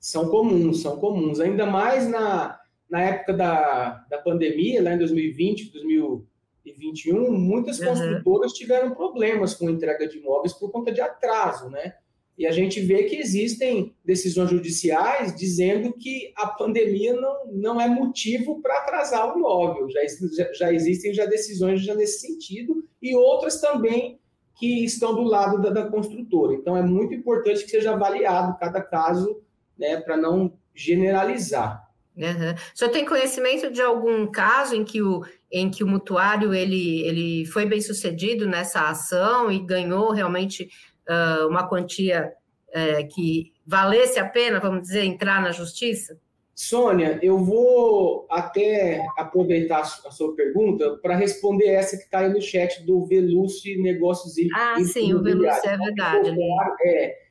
São 0.00 0.28
comuns, 0.28 0.82
são 0.82 0.98
comuns. 0.98 1.38
Ainda 1.38 1.64
mais 1.64 2.08
na, 2.08 2.58
na 2.90 3.02
época 3.02 3.32
da, 3.32 4.04
da 4.10 4.18
pandemia, 4.18 4.82
lá 4.82 4.94
em 4.94 4.98
2020, 4.98 5.70
2000 5.70 6.26
2021, 6.66 7.32
muitas 7.32 7.78
uhum. 7.78 7.86
construtoras 7.86 8.52
tiveram 8.52 8.94
problemas 8.94 9.54
com 9.54 9.70
entrega 9.70 10.08
de 10.08 10.18
imóveis 10.18 10.52
por 10.52 10.70
conta 10.70 10.92
de 10.92 11.00
atraso, 11.00 11.70
né? 11.70 11.94
E 12.38 12.46
a 12.46 12.52
gente 12.52 12.80
vê 12.80 13.04
que 13.04 13.16
existem 13.16 13.94
decisões 14.04 14.50
judiciais 14.50 15.34
dizendo 15.34 15.94
que 15.94 16.34
a 16.36 16.48
pandemia 16.48 17.14
não, 17.14 17.46
não 17.46 17.80
é 17.80 17.88
motivo 17.88 18.60
para 18.60 18.78
atrasar 18.78 19.34
o 19.34 19.38
imóvel. 19.38 19.88
Já, 19.88 20.00
já, 20.36 20.52
já, 20.52 20.72
existem 20.72 21.14
já 21.14 21.24
decisões 21.24 21.80
já 21.80 21.94
nesse 21.94 22.20
sentido 22.20 22.84
e 23.00 23.16
outras 23.16 23.58
também 23.58 24.20
que 24.58 24.84
estão 24.84 25.14
do 25.14 25.22
lado 25.22 25.62
da, 25.62 25.70
da 25.70 25.88
construtora. 25.88 26.54
Então, 26.54 26.76
é 26.76 26.82
muito 26.82 27.14
importante 27.14 27.64
que 27.64 27.70
seja 27.70 27.92
avaliado 27.92 28.58
cada 28.58 28.82
caso 28.82 29.40
né, 29.78 29.98
para 29.98 30.16
não 30.16 30.52
generalizar. 30.74 31.85
Uhum. 32.16 32.54
O 32.54 32.78
senhor 32.78 32.90
tem 32.90 33.04
conhecimento 33.04 33.70
de 33.70 33.82
algum 33.82 34.26
caso 34.26 34.74
em 34.74 34.84
que 34.84 35.02
o, 35.02 35.22
em 35.52 35.70
que 35.70 35.84
o 35.84 35.86
mutuário 35.86 36.54
ele, 36.54 37.02
ele 37.02 37.46
foi 37.46 37.66
bem 37.66 37.80
sucedido 37.80 38.46
nessa 38.46 38.88
ação 38.88 39.52
e 39.52 39.58
ganhou 39.58 40.10
realmente 40.12 40.70
uh, 41.08 41.46
uma 41.46 41.68
quantia 41.68 42.32
uh, 42.68 43.14
que 43.14 43.52
valesse 43.66 44.18
a 44.18 44.26
pena, 44.26 44.60
vamos 44.60 44.82
dizer, 44.82 45.04
entrar 45.04 45.42
na 45.42 45.52
justiça? 45.52 46.18
Sônia, 46.54 47.18
eu 47.22 47.38
vou 47.38 48.26
até 48.30 49.04
aproveitar 49.18 49.80
a 49.80 50.10
sua 50.10 50.34
pergunta 50.34 50.96
para 51.02 51.14
responder 51.14 51.66
essa 51.66 51.98
que 51.98 52.04
está 52.04 52.20
aí 52.20 52.30
no 52.30 52.40
chat 52.40 52.82
do 52.86 53.04
Veluce 53.04 53.76
Negócios 53.76 54.38
e 54.38 54.48
Ah, 54.54 54.76
sim, 54.82 55.12
o 55.12 55.22
Veluce 55.22 55.68
é 55.68 55.76
verdade. 55.76 56.34
É, 56.82 57.25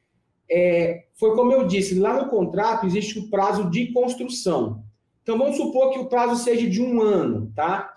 é, 0.49 1.05
foi 1.15 1.35
como 1.35 1.51
eu 1.51 1.65
disse, 1.67 1.97
lá 1.99 2.21
no 2.21 2.29
contrato 2.29 2.85
existe 2.85 3.19
o 3.19 3.29
prazo 3.29 3.69
de 3.69 3.91
construção. 3.91 4.83
Então, 5.23 5.37
vamos 5.37 5.57
supor 5.57 5.91
que 5.91 5.99
o 5.99 6.05
prazo 6.05 6.43
seja 6.43 6.69
de 6.69 6.81
um 6.81 7.01
ano, 7.01 7.51
tá? 7.55 7.93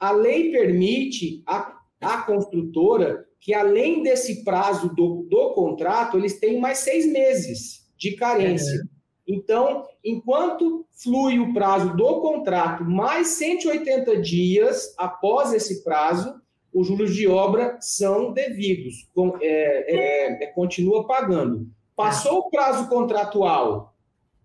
A 0.00 0.10
lei 0.10 0.50
permite 0.50 1.42
a, 1.46 1.78
a 2.00 2.22
construtora 2.22 3.24
que, 3.40 3.54
além 3.54 4.02
desse 4.02 4.42
prazo 4.42 4.92
do, 4.94 5.26
do 5.30 5.50
contrato, 5.52 6.16
eles 6.16 6.40
têm 6.40 6.60
mais 6.60 6.78
seis 6.78 7.06
meses 7.06 7.88
de 7.96 8.16
carência. 8.16 8.80
É. 8.80 8.92
Então, 9.26 9.86
enquanto 10.04 10.84
flui 10.90 11.38
o 11.38 11.54
prazo 11.54 11.96
do 11.96 12.20
contrato, 12.20 12.84
mais 12.84 13.28
180 13.28 14.20
dias 14.20 14.92
após 14.98 15.52
esse 15.52 15.84
prazo, 15.84 16.34
os 16.72 16.86
juros 16.86 17.14
de 17.14 17.28
obra 17.28 17.76
são 17.80 18.32
devidos, 18.32 19.08
é, 19.40 19.94
é, 19.94 20.44
é, 20.44 20.46
continua 20.48 21.06
pagando. 21.06 21.68
Passou 22.02 22.38
o 22.38 22.50
prazo 22.50 22.88
contratual, 22.88 23.94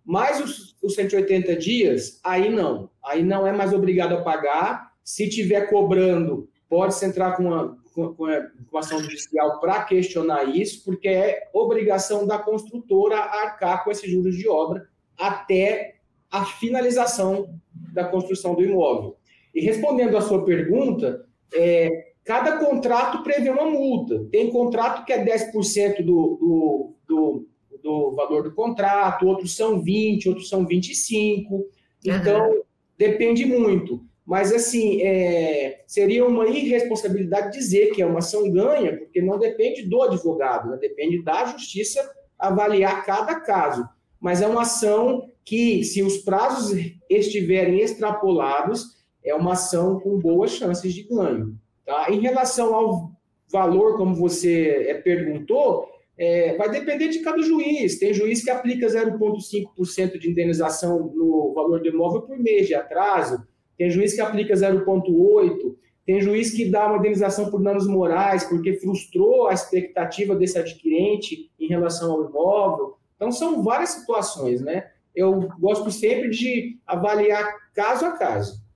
mais 0.06 0.40
os, 0.40 0.76
os 0.82 0.96
180 0.96 1.56
dias, 1.56 2.20
aí 2.24 2.50
não. 2.50 2.90
Aí 3.04 3.24
não 3.24 3.46
é 3.46 3.52
mais 3.52 3.74
obrigado 3.74 4.14
a 4.14 4.22
pagar. 4.22 4.94
Se 5.04 5.30
tiver 5.30 5.70
cobrando, 5.70 6.50
pode-se 6.70 7.06
entrar 7.06 7.36
com 7.36 7.44
uma, 7.44 7.78
com, 7.94 8.14
com 8.14 8.78
ação 8.78 9.00
judicial 9.00 9.60
para 9.60 9.84
questionar 9.84 10.44
isso, 10.46 10.84
porque 10.86 11.08
é 11.08 11.50
obrigação 11.54 12.26
da 12.26 12.38
construtora 12.38 13.18
arcar 13.18 13.84
com 13.84 13.92
esses 13.92 14.10
juros 14.10 14.36
de 14.36 14.48
obra 14.48 14.88
até 15.18 15.96
a 16.30 16.46
finalização 16.46 17.60
da 17.74 18.06
construção 18.06 18.54
do 18.54 18.64
imóvel. 18.64 19.18
E 19.54 19.62
respondendo 19.62 20.16
à 20.16 20.22
sua 20.22 20.46
pergunta, 20.46 21.26
é, 21.54 22.12
cada 22.24 22.58
contrato 22.58 23.24
prevê 23.24 23.50
uma 23.50 23.66
multa. 23.66 24.26
Tem 24.32 24.52
contrato 24.52 25.06
que 25.06 25.14
é 25.14 25.24
10% 25.24 25.98
do, 25.98 26.04
do, 26.04 26.94
do, 27.08 27.48
do, 27.82 28.12
valor 28.16 28.44
do 28.44 28.54
contrato, 28.54 29.28
outros 29.28 29.56
são 29.56 29.82
20%, 29.82 30.28
outros 30.28 30.50
são 30.50 30.66
25%. 30.66 31.64
Então, 32.06 32.50
uhum. 32.50 32.62
depende 32.98 33.46
muito. 33.46 34.04
Mas, 34.26 34.52
assim, 34.52 35.02
é, 35.02 35.84
seria 35.88 36.26
uma 36.26 36.48
irresponsabilidade 36.48 37.58
dizer 37.58 37.92
que 37.92 38.02
é 38.02 38.06
uma 38.06 38.20
ação 38.20 38.52
ganha, 38.52 38.98
porque 38.98 39.22
não 39.22 39.40
depende 39.40 39.84
do 39.84 40.02
advogado, 40.02 40.70
né? 40.70 40.78
depende 40.78 41.24
da 41.24 41.46
justiça 41.46 42.02
avaliar 42.38 43.06
cada 43.06 43.40
caso. 43.40 43.88
Mas 44.20 44.42
é 44.42 44.48
uma 44.48 44.64
ação 44.64 45.30
que, 45.46 45.84
se 45.84 46.04
os 46.04 46.18
prazos 46.18 46.78
estiverem 47.10 47.80
extrapolados, 47.80 48.98
é 49.24 49.34
uma 49.34 49.54
ação 49.54 50.00
com 50.00 50.20
boas 50.20 50.52
chances 50.52 50.94
de 50.94 51.04
ganho. 51.04 51.58
Tá? 51.86 52.08
Em 52.10 52.20
relação 52.20 52.76
ao 52.76 53.12
valor, 53.50 53.96
como 53.96 54.14
você 54.14 54.88
é, 54.90 54.94
perguntou, 54.96 55.88
é, 56.18 56.56
vai 56.58 56.70
depender 56.72 57.10
de 57.10 57.20
cada 57.20 57.42
juiz. 57.42 58.00
Tem 58.00 58.14
juiz 58.14 58.44
que 58.44 58.50
aplica 58.50 58.88
0,5% 58.88 60.18
de 60.18 60.30
indenização 60.30 61.12
no 61.14 61.54
valor 61.54 61.80
do 61.82 61.88
imóvel 61.88 62.22
por 62.22 62.38
mês 62.40 62.68
de 62.68 62.74
atraso, 62.74 63.46
tem 63.78 63.90
juiz 63.90 64.14
que 64.16 64.22
aplica 64.22 64.54
0,8%, 64.54 65.76
tem 66.06 66.22
juiz 66.22 66.52
que 66.52 66.70
dá 66.72 66.88
uma 66.88 66.98
indenização 66.98 67.52
por 67.52 67.62
danos 67.62 67.86
morais, 67.86 68.46
porque 68.46 68.80
frustrou 68.80 69.48
a 69.48 69.54
expectativa 69.54 70.36
desse 70.36 70.58
adquirente 70.58 71.52
em 71.60 71.68
relação 71.68 72.12
ao 72.12 72.30
imóvel. 72.30 72.98
Então, 73.16 73.30
são 73.30 73.62
várias 73.62 73.90
situações, 73.90 74.62
né? 74.62 74.90
Eu 75.14 75.50
gosto 75.60 75.92
sempre 75.92 76.30
de 76.30 76.78
avaliar 76.88 77.46
caso 77.76 78.06
a 78.06 78.12
caso. 78.12 78.67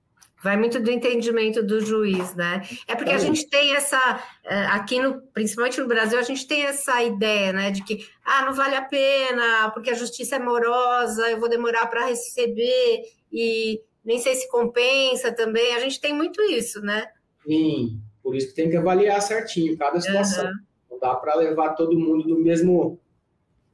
Vai 0.42 0.56
muito 0.56 0.80
do 0.80 0.90
entendimento 0.90 1.62
do 1.62 1.80
juiz, 1.80 2.34
né? 2.34 2.62
É 2.88 2.96
porque 2.96 3.12
a 3.12 3.18
gente 3.18 3.48
tem 3.48 3.76
essa, 3.76 4.20
é, 4.44 4.66
aqui 4.66 5.00
no, 5.00 5.22
principalmente 5.32 5.80
no 5.80 5.86
Brasil, 5.86 6.18
a 6.18 6.22
gente 6.22 6.46
tem 6.46 6.64
essa 6.64 7.02
ideia, 7.02 7.52
né, 7.52 7.70
de 7.70 7.84
que 7.84 8.04
ah, 8.24 8.44
não 8.44 8.52
vale 8.52 8.74
a 8.74 8.82
pena, 8.82 9.70
porque 9.70 9.90
a 9.90 9.94
justiça 9.94 10.36
é 10.36 10.38
morosa, 10.40 11.30
eu 11.30 11.38
vou 11.38 11.48
demorar 11.48 11.86
para 11.86 12.06
receber 12.06 13.02
e 13.32 13.80
nem 14.04 14.18
sei 14.18 14.34
se 14.34 14.48
compensa 14.48 15.32
também. 15.32 15.74
A 15.74 15.80
gente 15.80 16.00
tem 16.00 16.12
muito 16.12 16.42
isso, 16.42 16.80
né? 16.80 17.06
Sim, 17.46 18.00
por 18.22 18.34
isso 18.34 18.48
que 18.48 18.54
tem 18.54 18.68
que 18.68 18.76
avaliar 18.76 19.22
certinho 19.22 19.78
cada 19.78 20.00
situação. 20.00 20.46
Uhum. 20.46 20.52
Não 20.90 20.98
dá 20.98 21.14
para 21.14 21.36
levar 21.36 21.74
todo 21.74 21.98
mundo 21.98 22.28
no 22.28 22.40
mesmo 22.40 22.98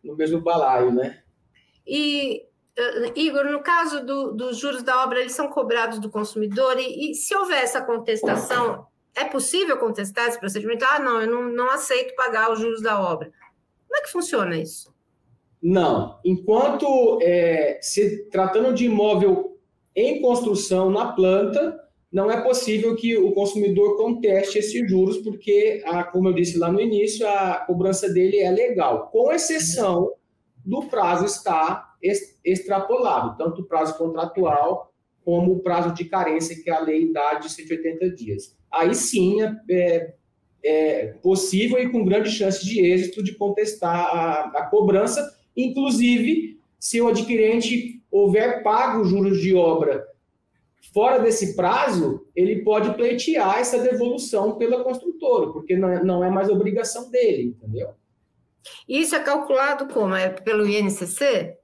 no 0.03 0.17
mesmo 0.17 0.41
balaio, 0.41 0.93
né? 0.93 1.23
E 1.87 2.48
Igor, 3.17 3.45
no 3.45 3.61
caso 3.61 4.05
do, 4.05 4.33
dos 4.33 4.57
juros 4.57 4.83
da 4.83 5.03
obra, 5.03 5.21
eles 5.21 5.33
são 5.33 5.49
cobrados 5.49 5.99
do 5.99 6.11
consumidor, 6.11 6.79
e, 6.79 7.11
e, 7.11 7.15
se 7.15 7.35
houver 7.35 7.63
essa 7.63 7.83
contestação, 7.83 8.87
é 9.17 9.25
possível 9.25 9.77
contestar 9.79 10.29
esse 10.29 10.39
procedimento? 10.39 10.85
Ah, 10.89 10.99
não, 10.99 11.21
eu 11.21 11.29
não, 11.29 11.43
não 11.51 11.71
aceito 11.71 12.15
pagar 12.15 12.53
os 12.53 12.61
juros 12.61 12.81
da 12.81 13.01
obra. 13.01 13.33
Como 13.87 13.99
é 13.99 14.03
que 14.03 14.13
funciona 14.13 14.57
isso? 14.57 14.95
Não. 15.61 16.21
Enquanto 16.25 17.19
é, 17.21 17.79
se 17.83 18.29
tratando 18.31 18.73
de 18.73 18.85
imóvel 18.85 19.59
em 19.95 20.21
construção 20.21 20.89
na 20.89 21.13
planta, 21.13 21.77
não 22.13 22.31
é 22.31 22.41
possível 22.41 22.95
que 22.95 23.17
o 23.17 23.33
consumidor 23.33 23.97
conteste 23.97 24.59
esses 24.59 24.89
juros, 24.89 25.19
porque, 25.19 25.83
a, 25.85 26.05
como 26.05 26.29
eu 26.29 26.33
disse 26.33 26.57
lá 26.57 26.71
no 26.71 26.81
início, 26.81 27.27
a 27.27 27.57
cobrança 27.67 28.09
dele 28.09 28.39
é 28.39 28.51
legal, 28.51 29.09
com 29.09 29.33
exceção 29.33 30.13
do 30.65 30.83
prazo 30.85 31.25
estar 31.25 31.88
extrapolado, 32.45 33.37
tanto 33.37 33.63
o 33.63 33.65
prazo 33.67 33.97
contratual 33.97 34.93
como 35.25 35.53
o 35.53 35.61
prazo 35.61 35.93
de 35.95 36.05
carência 36.05 36.61
que 36.63 36.71
a 36.71 36.81
lei 36.81 37.13
dá 37.13 37.35
de 37.35 37.51
180 37.51 38.11
dias. 38.11 38.57
Aí 38.73 38.95
sim 38.95 39.43
é, 39.43 39.57
é, 39.71 40.15
é, 40.65 41.07
possível 41.23 41.79
e 41.79 41.91
com 41.91 42.05
grande 42.05 42.31
chance 42.31 42.65
de 42.65 42.81
êxito 42.81 43.23
de 43.23 43.35
contestar 43.35 43.95
a, 43.95 44.41
a 44.59 44.67
cobrança, 44.67 45.23
inclusive 45.57 46.59
se 46.79 47.01
o 47.01 47.09
adquirente 47.09 48.03
houver 48.11 48.63
pago 48.63 49.05
juros 49.05 49.41
de 49.41 49.55
obra 49.55 50.07
fora 50.93 51.19
desse 51.19 51.55
prazo, 51.55 52.27
ele 52.35 52.63
pode 52.63 52.95
pleitear 52.95 53.59
essa 53.59 53.79
devolução 53.79 54.57
pela 54.57 54.83
construtora, 54.83 55.53
porque 55.53 55.77
não 55.77 56.25
é, 56.25 56.29
é 56.29 56.31
mais 56.31 56.49
obrigação 56.49 57.11
dele, 57.11 57.55
entendeu? 57.57 57.91
Isso 58.89 59.15
é 59.15 59.21
calculado 59.21 59.87
como? 59.93 60.15
É 60.15 60.29
pelo 60.29 60.67
INCC? 60.67 61.58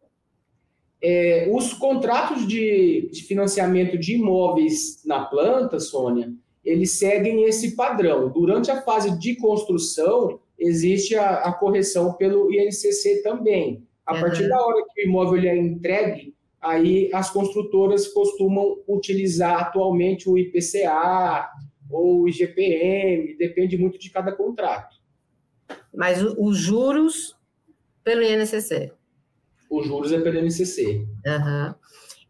É, 1.06 1.50
os 1.52 1.75
contratos 1.75 2.49
de, 2.49 3.11
de, 3.12 3.25
financiamento 3.25 3.99
de 3.99 4.14
imóveis 4.14 5.04
na 5.04 5.23
planta, 5.23 5.78
Sônia, 5.78 6.32
eles 6.64 6.92
seguem 6.92 7.44
esse 7.44 7.76
padrão. 7.76 8.30
Durante 8.30 8.70
a 8.70 8.80
fase 8.80 9.18
de 9.18 9.37
construção, 9.37 10.40
existe 10.58 11.14
a, 11.14 11.40
a 11.40 11.52
correção 11.52 12.14
pelo 12.14 12.50
INCC 12.50 13.20
também. 13.23 13.87
A 14.06 14.14
uhum. 14.14 14.20
partir 14.23 14.49
da 14.49 14.58
hora 14.58 14.82
que 14.94 15.02
o 15.02 15.04
imóvel 15.06 15.42
é 15.46 15.54
entregue, 15.54 16.34
aí 16.58 17.11
as 17.12 17.28
construtoras 17.28 18.08
costumam 18.08 18.78
utilizar 18.88 19.61
atualmente 19.61 20.26
o 20.26 20.38
IPCA 20.38 21.50
ou 21.90 22.23
o 22.23 22.28
IGPM, 22.30 23.37
depende 23.37 23.76
muito 23.76 23.99
de 23.99 24.08
cada 24.08 24.32
contrato. 24.32 24.96
Mas 25.94 26.23
os 26.23 26.56
juros 26.56 27.37
pelo 28.02 28.23
INCC? 28.23 28.90
Os 29.71 29.87
juros 29.87 30.12
é 30.12 30.21
pelo 30.21 30.38
INCC. 30.38 31.06
Uhum. 31.26 31.75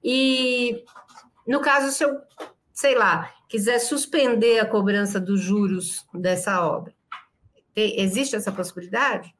E 0.02 0.84
no 1.46 1.60
caso, 1.60 1.90
se 1.90 2.04
eu, 2.04 2.16
sei 2.72 2.94
lá, 2.94 3.30
quiser 3.48 3.78
suspender 3.78 4.58
a 4.58 4.66
cobrança 4.66 5.20
dos 5.20 5.40
juros 5.40 6.04
dessa 6.14 6.66
obra, 6.66 6.92
tem, 7.74 8.00
existe 8.00 8.36
essa 8.36 8.52
possibilidade? 8.52 9.34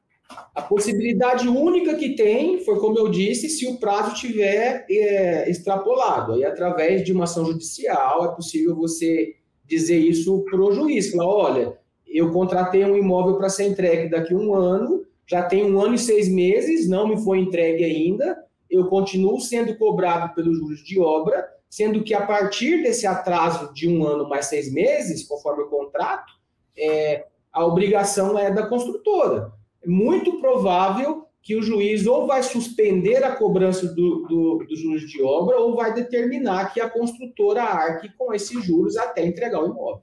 A 0.54 0.62
possibilidade 0.62 1.46
única 1.46 1.94
que 1.94 2.14
tem 2.14 2.64
foi, 2.64 2.78
como 2.78 2.98
eu 2.98 3.10
disse, 3.10 3.48
se 3.48 3.66
o 3.66 3.78
prazo 3.78 4.14
tiver 4.14 4.86
é, 4.90 5.50
extrapolado. 5.50 6.32
Aí, 6.32 6.44
através 6.44 7.04
de 7.04 7.12
uma 7.12 7.24
ação 7.24 7.44
judicial, 7.44 8.24
é 8.24 8.34
possível 8.34 8.74
você 8.74 9.36
dizer 9.64 9.98
isso 9.98 10.44
para 10.44 10.60
o 10.60 10.72
juiz. 10.72 11.10
Falar, 11.10 11.26
olha, 11.26 11.78
eu 12.06 12.32
contratei 12.32 12.84
um 12.84 12.96
imóvel 12.96 13.36
para 13.36 13.48
ser 13.48 13.68
entregue 13.68 14.10
daqui 14.10 14.34
a 14.34 14.36
um 14.36 14.54
ano, 14.54 15.03
já 15.26 15.42
tem 15.42 15.64
um 15.64 15.80
ano 15.80 15.94
e 15.94 15.98
seis 15.98 16.28
meses, 16.28 16.88
não 16.88 17.08
me 17.08 17.22
foi 17.22 17.38
entregue 17.38 17.84
ainda, 17.84 18.44
eu 18.70 18.86
continuo 18.88 19.40
sendo 19.40 19.76
cobrado 19.76 20.34
pelos 20.34 20.58
juros 20.58 20.82
de 20.82 21.00
obra, 21.00 21.48
sendo 21.68 22.02
que 22.02 22.14
a 22.14 22.24
partir 22.24 22.82
desse 22.82 23.06
atraso 23.06 23.72
de 23.72 23.88
um 23.88 24.06
ano 24.06 24.28
mais 24.28 24.46
seis 24.46 24.72
meses, 24.72 25.26
conforme 25.26 25.62
o 25.62 25.68
contrato, 25.68 26.32
é, 26.76 27.26
a 27.52 27.64
obrigação 27.64 28.38
é 28.38 28.50
da 28.50 28.66
construtora 28.66 29.52
é 29.84 29.88
muito 29.88 30.40
provável 30.40 31.26
que 31.42 31.54
o 31.54 31.62
juiz 31.62 32.06
ou 32.06 32.26
vai 32.26 32.42
suspender 32.42 33.22
a 33.22 33.36
cobrança 33.36 33.86
do, 33.86 34.26
do, 34.26 34.64
dos 34.66 34.80
juros 34.80 35.02
de 35.02 35.22
obra 35.22 35.60
ou 35.60 35.76
vai 35.76 35.92
determinar 35.92 36.72
que 36.72 36.80
a 36.80 36.88
construtora 36.88 37.62
arque 37.62 38.08
com 38.16 38.32
esses 38.32 38.64
juros 38.64 38.96
até 38.96 39.26
entregar 39.26 39.62
o 39.62 39.66
imóvel. 39.66 40.02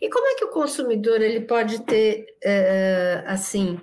E 0.00 0.08
como 0.08 0.26
é 0.28 0.34
que 0.34 0.44
o 0.44 0.50
consumidor 0.50 1.20
ele 1.20 1.40
pode 1.40 1.82
ter, 1.82 2.26
é, 2.42 3.22
assim, 3.26 3.78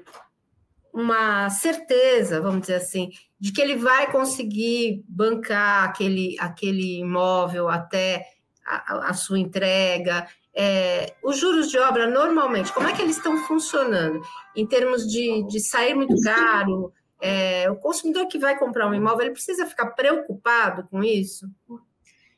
uma 0.91 1.49
certeza, 1.49 2.41
vamos 2.41 2.61
dizer 2.61 2.75
assim, 2.75 3.11
de 3.39 3.51
que 3.51 3.61
ele 3.61 3.75
vai 3.75 4.11
conseguir 4.11 5.05
bancar 5.07 5.83
aquele, 5.83 6.35
aquele 6.39 6.99
imóvel 6.99 7.69
até 7.69 8.25
a, 8.65 9.09
a 9.09 9.13
sua 9.13 9.37
entrega? 9.37 10.27
É, 10.55 11.13
os 11.23 11.37
juros 11.37 11.69
de 11.69 11.77
obra, 11.77 12.07
normalmente, 12.07 12.73
como 12.73 12.87
é 12.87 12.93
que 12.93 13.01
eles 13.03 13.17
estão 13.17 13.37
funcionando? 13.45 14.19
Em 14.55 14.65
termos 14.65 15.05
de, 15.07 15.45
de 15.47 15.59
sair 15.59 15.93
muito 15.93 16.19
caro, 16.23 16.91
é, 17.21 17.69
o 17.69 17.75
consumidor 17.75 18.27
que 18.27 18.39
vai 18.39 18.57
comprar 18.57 18.87
um 18.87 18.93
imóvel, 18.93 19.25
ele 19.25 19.33
precisa 19.33 19.67
ficar 19.67 19.91
preocupado 19.91 20.87
com 20.89 21.03
isso? 21.03 21.47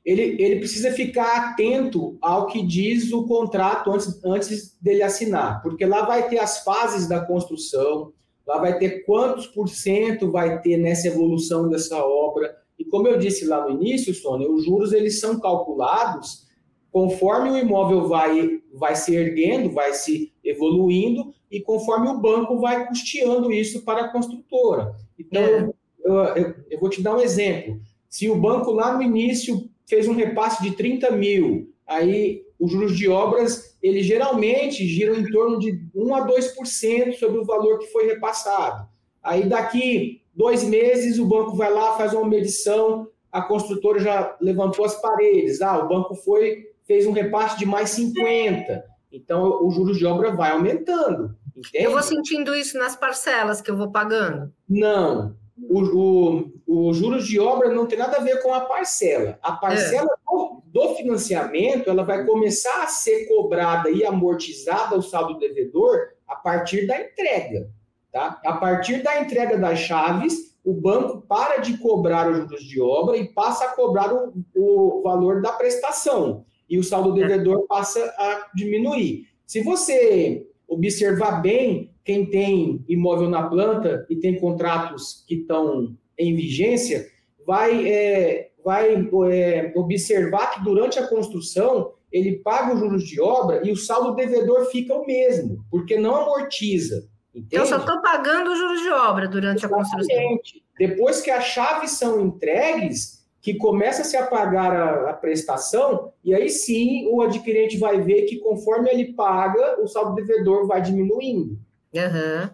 Ele, 0.06 0.42
ele 0.42 0.60
precisa 0.60 0.92
ficar 0.92 1.52
atento 1.52 2.18
ao 2.22 2.48
que 2.48 2.66
diz 2.66 3.12
o 3.12 3.28
contrato 3.28 3.92
antes, 3.92 4.24
antes 4.24 4.78
dele 4.82 5.04
assinar, 5.04 5.62
porque 5.62 5.86
lá 5.86 6.04
vai 6.06 6.30
ter 6.30 6.40
as 6.40 6.64
fases 6.64 7.08
da 7.08 7.26
construção, 7.26 8.14
lá 8.48 8.58
vai 8.58 8.78
ter 8.80 9.06
quantos 9.06 9.46
por 9.46 9.68
cento 9.68 10.32
vai 10.32 10.62
ter 10.62 10.78
nessa 10.78 11.08
evolução 11.08 11.70
dessa 11.70 12.04
obra. 12.04 12.56
E 12.78 12.86
como 12.86 13.08
eu 13.08 13.20
disse 13.20 13.46
lá 13.46 13.64
no 13.66 13.72
início, 13.72 14.14
Sônia, 14.14 14.50
os 14.50 14.64
juros 14.64 14.94
eles 14.94 15.20
são 15.20 15.40
calculados 15.40 16.48
conforme 16.92 17.52
o 17.52 17.58
imóvel 17.58 18.08
vai, 18.08 18.62
vai 18.74 18.96
se 18.96 19.16
erguendo, 19.16 19.72
vai 19.72 19.94
se 19.94 20.34
evoluindo, 20.44 21.34
e 21.52 21.60
conforme 21.62 22.08
o 22.08 22.20
banco 22.20 22.60
vai 22.60 22.88
custeando 22.88 23.52
isso 23.52 23.84
para 23.84 24.06
a 24.06 24.10
construtora. 24.10 24.96
Então, 25.18 25.42
é. 25.42 25.70
eu, 26.04 26.14
eu, 26.14 26.56
eu, 26.70 26.80
vou 26.80 26.90
te 26.90 27.02
dar 27.02 27.16
um 27.16 27.20
exemplo. 27.20 27.80
Se 28.08 28.30
o 28.30 28.36
banco 28.36 28.72
lá 28.72 28.96
no 28.96 29.02
início 29.02 29.70
fez 29.90 30.08
um 30.08 30.14
repasse 30.14 30.62
de 30.62 30.76
30 30.76 31.12
mil, 31.12 31.74
aí 31.86 32.44
os 32.60 32.72
juros 32.72 32.96
de 32.96 33.10
obras, 33.10 33.78
eles 33.82 34.06
geralmente 34.06 34.86
giram 34.86 35.16
em 35.16 35.30
torno 35.32 35.58
de 35.58 35.82
1 35.96 36.16
a 36.16 36.28
2% 36.28 37.14
sobre 37.14 37.40
o 37.40 37.46
valor 37.46 37.80
que 37.80 37.88
foi 37.88 38.06
repassado. 38.06 38.88
Aí 39.24 39.48
daqui 39.48 40.22
dois 40.36 40.64
meses 40.64 41.18
o 41.18 41.26
banco 41.26 41.56
vai 41.56 41.74
lá, 41.74 41.98
faz 41.98 42.14
uma 42.14 42.28
medição, 42.28 43.08
a 43.32 43.42
construtora 43.42 44.00
já 44.00 44.38
levantou 44.40 44.86
as 44.86 45.02
paredes, 45.02 45.62
ah, 45.62 45.84
o 45.84 45.88
banco 45.88 46.16
foi 46.16 46.70
fez 46.86 47.06
um 47.06 47.12
repasse 47.12 47.58
de 47.60 47.66
mais 47.66 47.92
50. 47.92 48.84
Então, 49.12 49.64
o 49.64 49.70
juros 49.70 49.98
de 49.98 50.06
obra 50.06 50.32
vai 50.36 50.52
aumentando. 50.52 51.36
Entende? 51.56 51.86
Eu 51.86 51.92
vou 51.92 52.02
sentindo 52.02 52.56
isso 52.56 52.78
nas 52.78 52.96
parcelas 52.96 53.62
que 53.62 53.70
eu 53.70 53.78
vou 53.78 53.92
pagando? 53.92 54.52
Não. 54.68 55.36
O, 55.68 55.82
o, 55.82 56.52
o 56.68 56.94
juros 56.94 57.28
de 57.28 57.40
obra 57.40 57.74
não 57.74 57.86
tem 57.86 57.98
nada 57.98 58.18
a 58.18 58.22
ver 58.22 58.42
com 58.42 58.54
a 58.54 58.62
parcela. 58.62 59.38
A 59.42 59.54
parcela 59.54 60.08
é. 60.08 60.32
do, 60.32 60.62
do, 60.66 60.96
financiamento 60.96 61.90
ela 61.90 62.04
vai 62.04 62.26
começar 62.26 62.84
a 62.84 62.88
ser 62.88 63.26
cobrada 63.28 63.90
e 63.90 64.06
amortizada 64.06 64.96
ao 64.96 65.02
saldo 65.02 65.38
devedor 65.40 66.10
a 66.28 66.36
partir 66.36 66.88
da 66.88 67.02
entrega. 67.02 67.70
Tá? 68.12 68.40
A 68.46 68.54
partir 68.54 69.04
da 69.04 69.22
entrega 69.22 69.58
das 69.58 69.80
chaves, 69.80 70.56
o 70.64 70.74
banco 70.74 71.22
para 71.22 71.58
de 71.58 71.78
cobrar 71.78 72.30
os 72.30 72.38
juros 72.38 72.64
de 72.64 72.82
obra 72.82 73.18
e 73.18 73.28
passa 73.34 73.66
a 73.66 73.70
cobrar 73.70 74.14
o, 74.14 74.34
o 74.56 75.02
valor 75.04 75.42
da 75.42 75.52
prestação 75.52 76.46
e 76.70 76.78
o 76.78 76.84
saldo 76.84 77.14
devedor 77.14 77.66
passa 77.68 78.00
a 78.18 78.50
diminuir. 78.54 79.28
Se 79.46 79.64
você 79.64 80.46
observar 80.68 81.42
bem, 81.42 81.92
quem 82.10 82.26
tem 82.26 82.84
imóvel 82.90 83.30
na 83.30 83.48
planta 83.48 84.04
e 84.10 84.16
tem 84.16 84.40
contratos 84.40 85.24
que 85.28 85.36
estão 85.36 85.96
em 86.18 86.36
vigência, 86.36 87.06
vai, 87.46 87.88
é, 87.88 88.50
vai 88.66 89.08
é, 89.32 89.72
observar 89.76 90.56
que 90.56 90.64
durante 90.64 90.98
a 90.98 91.06
construção 91.06 91.92
ele 92.12 92.40
paga 92.40 92.74
os 92.74 92.80
juros 92.80 93.04
de 93.04 93.22
obra 93.22 93.62
e 93.64 93.72
o 93.72 93.78
saldo 93.78 94.16
devedor 94.16 94.72
fica 94.72 94.96
o 94.96 95.06
mesmo, 95.06 95.64
porque 95.70 96.00
não 96.00 96.16
amortiza. 96.16 97.08
Entende? 97.32 97.56
Eu 97.56 97.68
só 97.68 97.78
estou 97.78 98.02
pagando 98.02 98.54
os 98.54 98.58
juros 98.58 98.82
de 98.82 98.90
obra 98.90 99.28
durante 99.28 99.64
Exatamente. 99.64 99.86
a 99.86 99.92
construção. 99.92 100.40
Depois 100.80 101.22
que 101.22 101.30
as 101.30 101.44
chaves 101.44 101.92
são 101.92 102.20
entregues, 102.26 103.24
que 103.40 103.54
começa 103.54 104.02
a 104.02 104.06
se 104.06 104.18
apagar 104.18 104.76
a, 104.76 105.12
a, 105.12 105.14
prestação, 105.14 106.12
e 106.24 106.34
aí 106.34 106.50
sim 106.50 107.08
o 107.12 107.22
adquirente 107.22 107.78
vai 107.78 108.02
ver 108.02 108.24
que 108.24 108.40
conforme 108.40 108.90
ele 108.90 109.14
paga, 109.14 109.80
o 109.80 109.88
saldo 109.88 110.16
devedor 110.16 110.66
vai 110.66 110.82
diminuindo. 110.82 111.69
Uhum. 111.94 112.50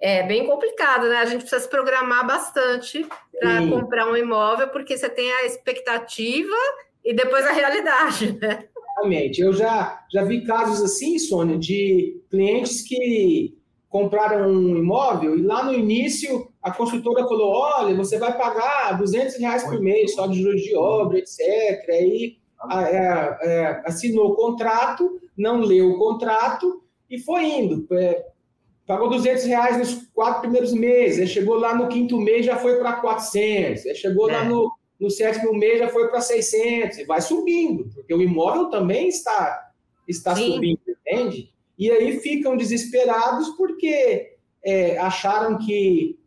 É 0.00 0.22
bem 0.22 0.46
complicado, 0.46 1.08
né? 1.08 1.16
A 1.16 1.24
gente 1.24 1.40
precisa 1.40 1.62
se 1.62 1.68
programar 1.68 2.26
bastante 2.26 3.06
para 3.38 3.66
comprar 3.68 4.08
um 4.08 4.16
imóvel, 4.16 4.68
porque 4.68 4.96
você 4.96 5.08
tem 5.08 5.30
a 5.32 5.46
expectativa 5.46 6.56
e 7.04 7.14
depois 7.14 7.46
a 7.46 7.52
realidade, 7.52 8.36
né? 8.40 8.64
Exatamente. 8.96 9.40
Eu 9.40 9.52
já, 9.52 10.04
já 10.12 10.22
vi 10.24 10.44
casos 10.44 10.82
assim, 10.82 11.18
Sônia, 11.18 11.58
de 11.58 12.20
clientes 12.30 12.82
que 12.82 13.56
compraram 13.88 14.50
um 14.50 14.76
imóvel 14.76 15.38
e 15.38 15.42
lá 15.42 15.64
no 15.64 15.72
início 15.72 16.50
a 16.62 16.70
construtora 16.70 17.26
falou, 17.26 17.54
olha, 17.54 17.94
você 17.94 18.18
vai 18.18 18.36
pagar 18.36 18.98
200 18.98 19.38
reais 19.38 19.64
por 19.64 19.80
mês 19.80 20.14
só 20.14 20.26
de 20.26 20.42
juros 20.42 20.60
de 20.60 20.76
obra, 20.76 21.18
etc. 21.18 21.40
Aí 21.90 22.36
é, 22.70 23.38
é, 23.42 23.82
assinou 23.86 24.32
o 24.32 24.34
contrato, 24.34 25.20
não 25.36 25.60
leu 25.60 25.92
o 25.92 25.98
contrato 25.98 26.82
e 27.10 27.18
foi 27.18 27.44
indo. 27.44 27.86
É, 27.92 28.26
pagou 28.86 29.10
200 29.10 29.44
reais 29.44 29.78
nos 29.78 30.06
quatro 30.14 30.42
primeiros 30.42 30.72
meses, 30.72 31.20
aí 31.20 31.26
chegou 31.26 31.56
lá 31.56 31.74
no 31.74 31.88
quinto 31.88 32.18
mês 32.18 32.46
já 32.46 32.56
foi 32.56 32.78
para 32.78 32.94
400, 32.94 33.86
aí 33.86 33.94
chegou 33.94 34.26
lá 34.26 34.44
é. 34.44 34.48
no, 34.48 34.72
no 34.98 35.10
sétimo 35.10 35.52
mês 35.52 35.78
já 35.80 35.88
foi 35.88 36.08
para 36.08 36.20
600, 36.20 36.98
e 36.98 37.04
vai 37.04 37.20
subindo, 37.20 37.90
porque 37.94 38.14
o 38.14 38.22
imóvel 38.22 38.70
também 38.70 39.08
está, 39.08 39.72
está 40.06 40.36
subindo, 40.36 40.80
entende? 40.88 41.52
E 41.78 41.90
aí 41.90 42.20
ficam 42.20 42.56
desesperados 42.56 43.50
porque 43.50 44.36
é, 44.64 44.96
acharam 44.98 45.58
que, 45.58 46.18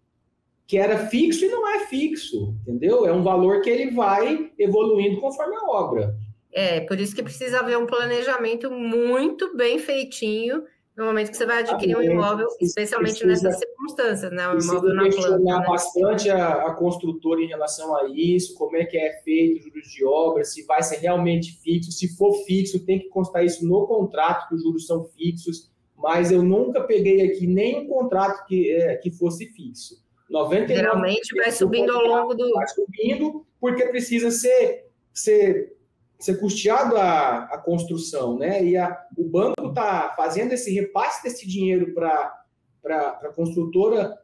que 0.67 0.77
era 0.77 1.07
fixo 1.07 1.45
e 1.45 1.49
não 1.49 1.67
é 1.67 1.87
fixo, 1.87 2.53
entendeu? 2.61 3.05
É 3.05 3.11
um 3.11 3.23
valor 3.23 3.61
que 3.61 3.69
ele 3.69 3.91
vai 3.91 4.51
evoluindo 4.59 5.19
conforme 5.19 5.55
a 5.55 5.63
obra. 5.63 6.15
É, 6.51 6.81
por 6.81 6.99
isso 6.99 7.15
que 7.15 7.23
precisa 7.23 7.59
haver 7.59 7.77
um 7.77 7.85
planejamento 7.85 8.71
muito 8.71 9.55
bem 9.55 9.77
feitinho 9.77 10.63
no 10.99 11.05
momento 11.05 11.31
que 11.31 11.37
você 11.37 11.45
vai 11.45 11.59
adquirir 11.59 11.95
um 11.95 12.01
imóvel, 12.01 12.45
especialmente 12.59 13.23
precisa, 13.23 13.47
nessas 13.47 13.59
circunstâncias, 13.59 14.31
né? 14.33 14.49
Um 14.49 14.59
imóvel 14.59 14.93
na 14.93 15.07
planta. 15.07 15.39
Né? 15.39 15.65
bastante 15.65 16.29
a, 16.29 16.67
a, 16.67 16.73
construtora 16.73 17.39
em 17.39 17.47
relação 17.47 17.95
a 17.95 18.09
isso, 18.13 18.53
como 18.55 18.75
é 18.75 18.83
que 18.83 18.97
é 18.97 19.21
feito 19.23 19.59
os 19.59 19.63
juros 19.63 19.87
de 19.87 20.03
obra, 20.03 20.43
se 20.43 20.65
vai 20.65 20.83
ser 20.83 20.97
realmente 20.97 21.57
fixo, 21.61 21.89
se 21.93 22.17
for 22.17 22.33
fixo, 22.43 22.85
tem 22.85 22.99
que 22.99 23.07
constar 23.07 23.45
isso 23.45 23.65
no 23.65 23.87
contrato, 23.87 24.49
que 24.49 24.55
os 24.55 24.61
juros 24.61 24.85
são 24.85 25.05
fixos, 25.05 25.71
mas 25.97 26.33
eu 26.33 26.43
nunca 26.43 26.81
peguei 26.81 27.21
aqui 27.21 27.47
nenhum 27.47 27.87
contrato 27.87 28.45
que, 28.45 28.69
é, 28.69 28.97
que 28.97 29.09
fosse 29.09 29.45
fixo. 29.53 29.95
99 30.29 30.75
Geralmente 30.75 31.35
vai 31.35 31.51
subindo 31.51 31.91
ao 31.91 32.05
longo 32.05 32.33
do. 32.33 32.51
Vai 32.51 32.67
subindo, 32.67 33.45
porque 33.59 33.85
precisa 33.85 34.31
ser, 34.31 34.85
ser 35.13 35.78
ser 36.19 36.37
custeado 36.37 36.97
a, 36.97 37.45
a 37.45 37.57
construção, 37.57 38.37
né? 38.37 38.63
E 38.63 38.75
a, 38.75 39.05
o 39.17 39.23
banco 39.23 39.69
está 39.69 40.13
fazendo 40.17 40.51
esse 40.51 40.73
repasse 40.73 41.23
desse 41.23 41.47
dinheiro 41.47 41.93
para 41.93 42.43
a 42.85 43.33
construtora 43.33 44.17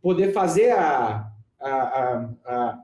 poder 0.00 0.32
fazer 0.32 0.70
a, 0.70 1.30
a, 1.60 2.28
a, 2.44 2.78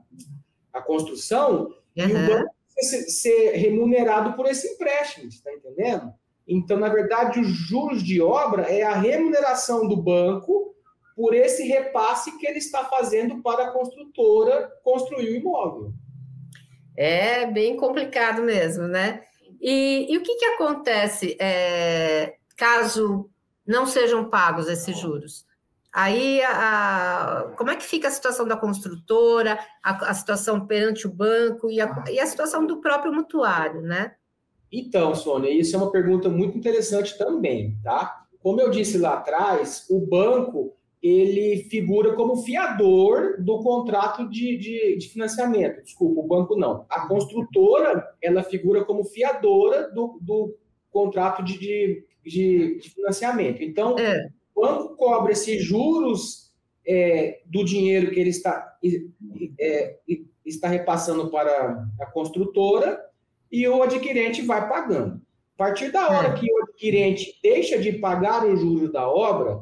a 0.73 0.81
construção 0.81 1.73
uhum. 1.97 2.07
e 2.07 2.13
o 2.13 2.27
banco 2.27 2.55
ser, 2.79 3.01
ser 3.03 3.51
remunerado 3.57 4.33
por 4.33 4.45
esse 4.45 4.67
empréstimo, 4.67 5.27
está 5.27 5.51
entendendo? 5.51 6.13
Então, 6.47 6.77
na 6.77 6.89
verdade, 6.89 7.39
os 7.39 7.47
juros 7.47 8.03
de 8.03 8.21
obra 8.21 8.63
é 8.63 8.83
a 8.83 8.93
remuneração 8.93 9.87
do 9.87 9.95
banco 9.95 10.75
por 11.15 11.33
esse 11.33 11.63
repasse 11.63 12.37
que 12.37 12.47
ele 12.47 12.57
está 12.57 12.85
fazendo 12.85 13.41
para 13.41 13.67
a 13.67 13.71
construtora 13.71 14.71
construir 14.83 15.29
o 15.29 15.35
imóvel. 15.35 15.93
É 17.03 17.47
bem 17.47 17.75
complicado 17.75 18.43
mesmo, 18.43 18.87
né? 18.87 19.23
E, 19.59 20.05
e 20.07 20.17
o 20.19 20.21
que, 20.21 20.35
que 20.35 20.45
acontece 20.45 21.35
é, 21.41 22.35
caso 22.55 23.27
não 23.65 23.87
sejam 23.87 24.29
pagos 24.29 24.67
esses 24.67 24.95
juros? 24.99 25.43
Aí, 25.91 26.43
a, 26.43 27.51
como 27.57 27.71
é 27.71 27.75
que 27.75 27.83
fica 27.83 28.07
a 28.07 28.11
situação 28.11 28.47
da 28.47 28.55
construtora, 28.55 29.57
a, 29.81 30.11
a 30.11 30.13
situação 30.13 30.67
perante 30.67 31.07
o 31.07 31.11
banco 31.11 31.71
e 31.71 31.81
a, 31.81 32.03
e 32.07 32.19
a 32.19 32.25
situação 32.27 32.67
do 32.67 32.79
próprio 32.79 33.11
mutuário, 33.11 33.81
né? 33.81 34.13
Então, 34.71 35.15
Sônia, 35.15 35.49
isso 35.49 35.75
é 35.75 35.79
uma 35.79 35.91
pergunta 35.91 36.29
muito 36.29 36.55
interessante 36.55 37.17
também, 37.17 37.79
tá? 37.83 38.25
Como 38.43 38.61
eu 38.61 38.69
disse 38.69 38.99
lá 38.99 39.15
atrás, 39.15 39.87
o 39.89 39.99
banco 39.99 40.77
ele 41.01 41.63
figura 41.63 42.13
como 42.13 42.43
fiador 42.43 43.41
do 43.41 43.59
contrato 43.63 44.29
de, 44.29 44.57
de, 44.57 44.97
de, 44.97 45.09
financiamento. 45.09 45.83
Desculpa, 45.83 46.21
o 46.21 46.27
banco 46.27 46.55
não. 46.55 46.85
A 46.89 47.07
construtora, 47.07 48.07
ela 48.21 48.43
figura 48.43 48.85
como 48.85 49.03
fiadora 49.03 49.89
do, 49.91 50.19
do 50.21 50.55
contrato 50.91 51.43
de, 51.43 51.57
de, 51.57 52.05
de, 52.79 52.89
financiamento. 52.91 53.63
Então, 53.63 53.97
é. 53.97 54.29
o 54.53 54.61
banco 54.61 54.95
cobra 54.95 55.31
esses 55.31 55.63
juros 55.63 56.53
é, 56.85 57.41
do 57.45 57.65
dinheiro 57.65 58.11
que 58.11 58.19
ele 58.19 58.29
está, 58.29 58.77
é, 59.59 59.97
está 60.45 60.67
repassando 60.67 61.31
para 61.31 61.83
a 61.99 62.05
construtora 62.05 63.01
e 63.51 63.67
o 63.67 63.81
adquirente 63.81 64.43
vai 64.43 64.69
pagando. 64.69 65.19
A 65.55 65.57
partir 65.57 65.91
da 65.91 66.07
hora 66.07 66.27
é. 66.29 66.33
que 66.33 66.51
o 66.51 66.63
adquirente 66.63 67.39
deixa 67.41 67.79
de 67.79 67.93
pagar 67.93 68.45
os 68.45 68.59
juros 68.59 68.91
da 68.91 69.07
obra, 69.07 69.61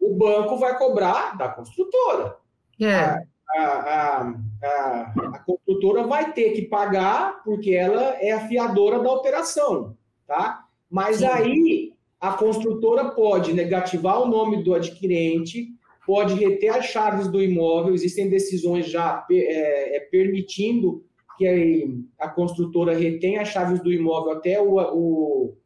o 0.00 0.14
banco 0.14 0.56
vai 0.56 0.78
cobrar 0.78 1.36
da 1.36 1.48
construtora. 1.48 2.36
É. 2.80 3.22
A, 3.56 3.62
a, 3.62 4.34
a, 4.62 5.00
a, 5.34 5.38
construtora 5.40 6.04
vai 6.06 6.32
ter 6.32 6.52
que 6.52 6.62
pagar 6.62 7.42
porque 7.44 7.74
ela 7.74 8.16
é 8.20 8.32
a 8.32 8.48
fiadora 8.48 9.00
da 9.00 9.12
operação, 9.12 9.96
tá? 10.26 10.64
Mas 10.88 11.18
Sim. 11.18 11.26
aí 11.26 11.92
a 12.20 12.32
construtora 12.32 13.10
pode 13.10 13.52
negativar 13.52 14.22
o 14.22 14.28
nome 14.28 14.62
do 14.62 14.74
adquirente, 14.74 15.68
pode 16.06 16.34
reter 16.34 16.70
as 16.70 16.86
chaves 16.86 17.28
do 17.28 17.42
imóvel, 17.42 17.94
existem 17.94 18.28
decisões 18.28 18.88
já 18.88 19.26
é, 19.30 19.96
é, 19.96 20.00
permitindo 20.00 21.04
que 21.38 22.04
a, 22.18 22.28
construtora 22.28 22.96
retenha 22.96 23.40
as 23.40 23.48
chaves 23.48 23.80
do 23.82 23.92
imóvel 23.92 24.32
até 24.32 24.60
o, 24.60 24.76
o 24.76 25.56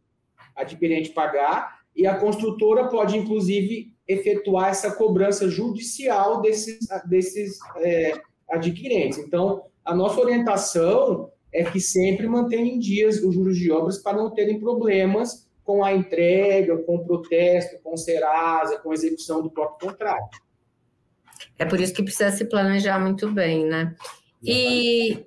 adquirente 0.54 1.10
pagar, 1.10 1.80
e 1.96 2.06
a 2.06 2.16
construtora 2.16 2.88
pode, 2.88 3.16
inclusive, 3.16 3.93
efetuar 4.06 4.70
essa 4.70 4.92
cobrança 4.92 5.48
judicial 5.48 6.40
desses, 6.40 6.86
desses 7.06 7.58
é, 7.78 8.20
adquirentes. 8.50 9.18
Então, 9.18 9.64
a 9.84 9.94
nossa 9.94 10.20
orientação 10.20 11.30
é 11.52 11.64
que 11.64 11.80
sempre 11.80 12.26
mantenha 12.26 12.74
em 12.74 12.78
dias 12.78 13.22
os 13.22 13.34
juros 13.34 13.56
de 13.56 13.70
obras 13.70 13.98
para 13.98 14.16
não 14.16 14.30
terem 14.30 14.58
problemas 14.60 15.48
com 15.62 15.82
a 15.82 15.92
entrega, 15.92 16.76
com 16.78 16.96
o 16.96 17.04
protesto, 17.04 17.80
com 17.82 17.94
o 17.94 17.96
Serasa, 17.96 18.78
com 18.78 18.90
a 18.90 18.94
execução 18.94 19.42
do 19.42 19.50
próprio 19.50 19.88
contrato. 19.88 20.38
É 21.58 21.64
por 21.64 21.80
isso 21.80 21.94
que 21.94 22.02
precisa 22.02 22.30
se 22.30 22.44
planejar 22.44 22.98
muito 22.98 23.30
bem, 23.30 23.64
né? 23.64 23.94
E 24.42 25.24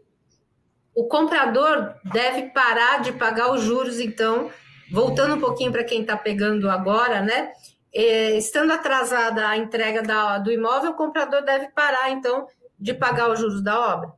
o 0.93 1.05
comprador 1.05 1.95
deve 2.11 2.49
parar 2.49 3.01
de 3.01 3.13
pagar 3.13 3.51
os 3.51 3.61
juros, 3.61 3.99
então, 3.99 4.51
voltando 4.91 5.35
um 5.35 5.39
pouquinho 5.39 5.71
para 5.71 5.83
quem 5.83 6.01
está 6.01 6.15
pegando 6.15 6.69
agora, 6.69 7.21
né? 7.21 7.51
É, 7.99 8.37
estando 8.37 8.71
atrasada 8.71 9.47
a 9.47 9.57
entrega 9.57 10.03
da, 10.03 10.37
do 10.37 10.51
imóvel, 10.51 10.91
o 10.91 10.95
comprador 10.95 11.43
deve 11.43 11.69
parar, 11.69 12.11
então, 12.11 12.45
de 12.79 12.93
pagar 12.93 13.31
os 13.31 13.39
juros 13.39 13.63
da 13.63 13.95
obra? 13.95 14.13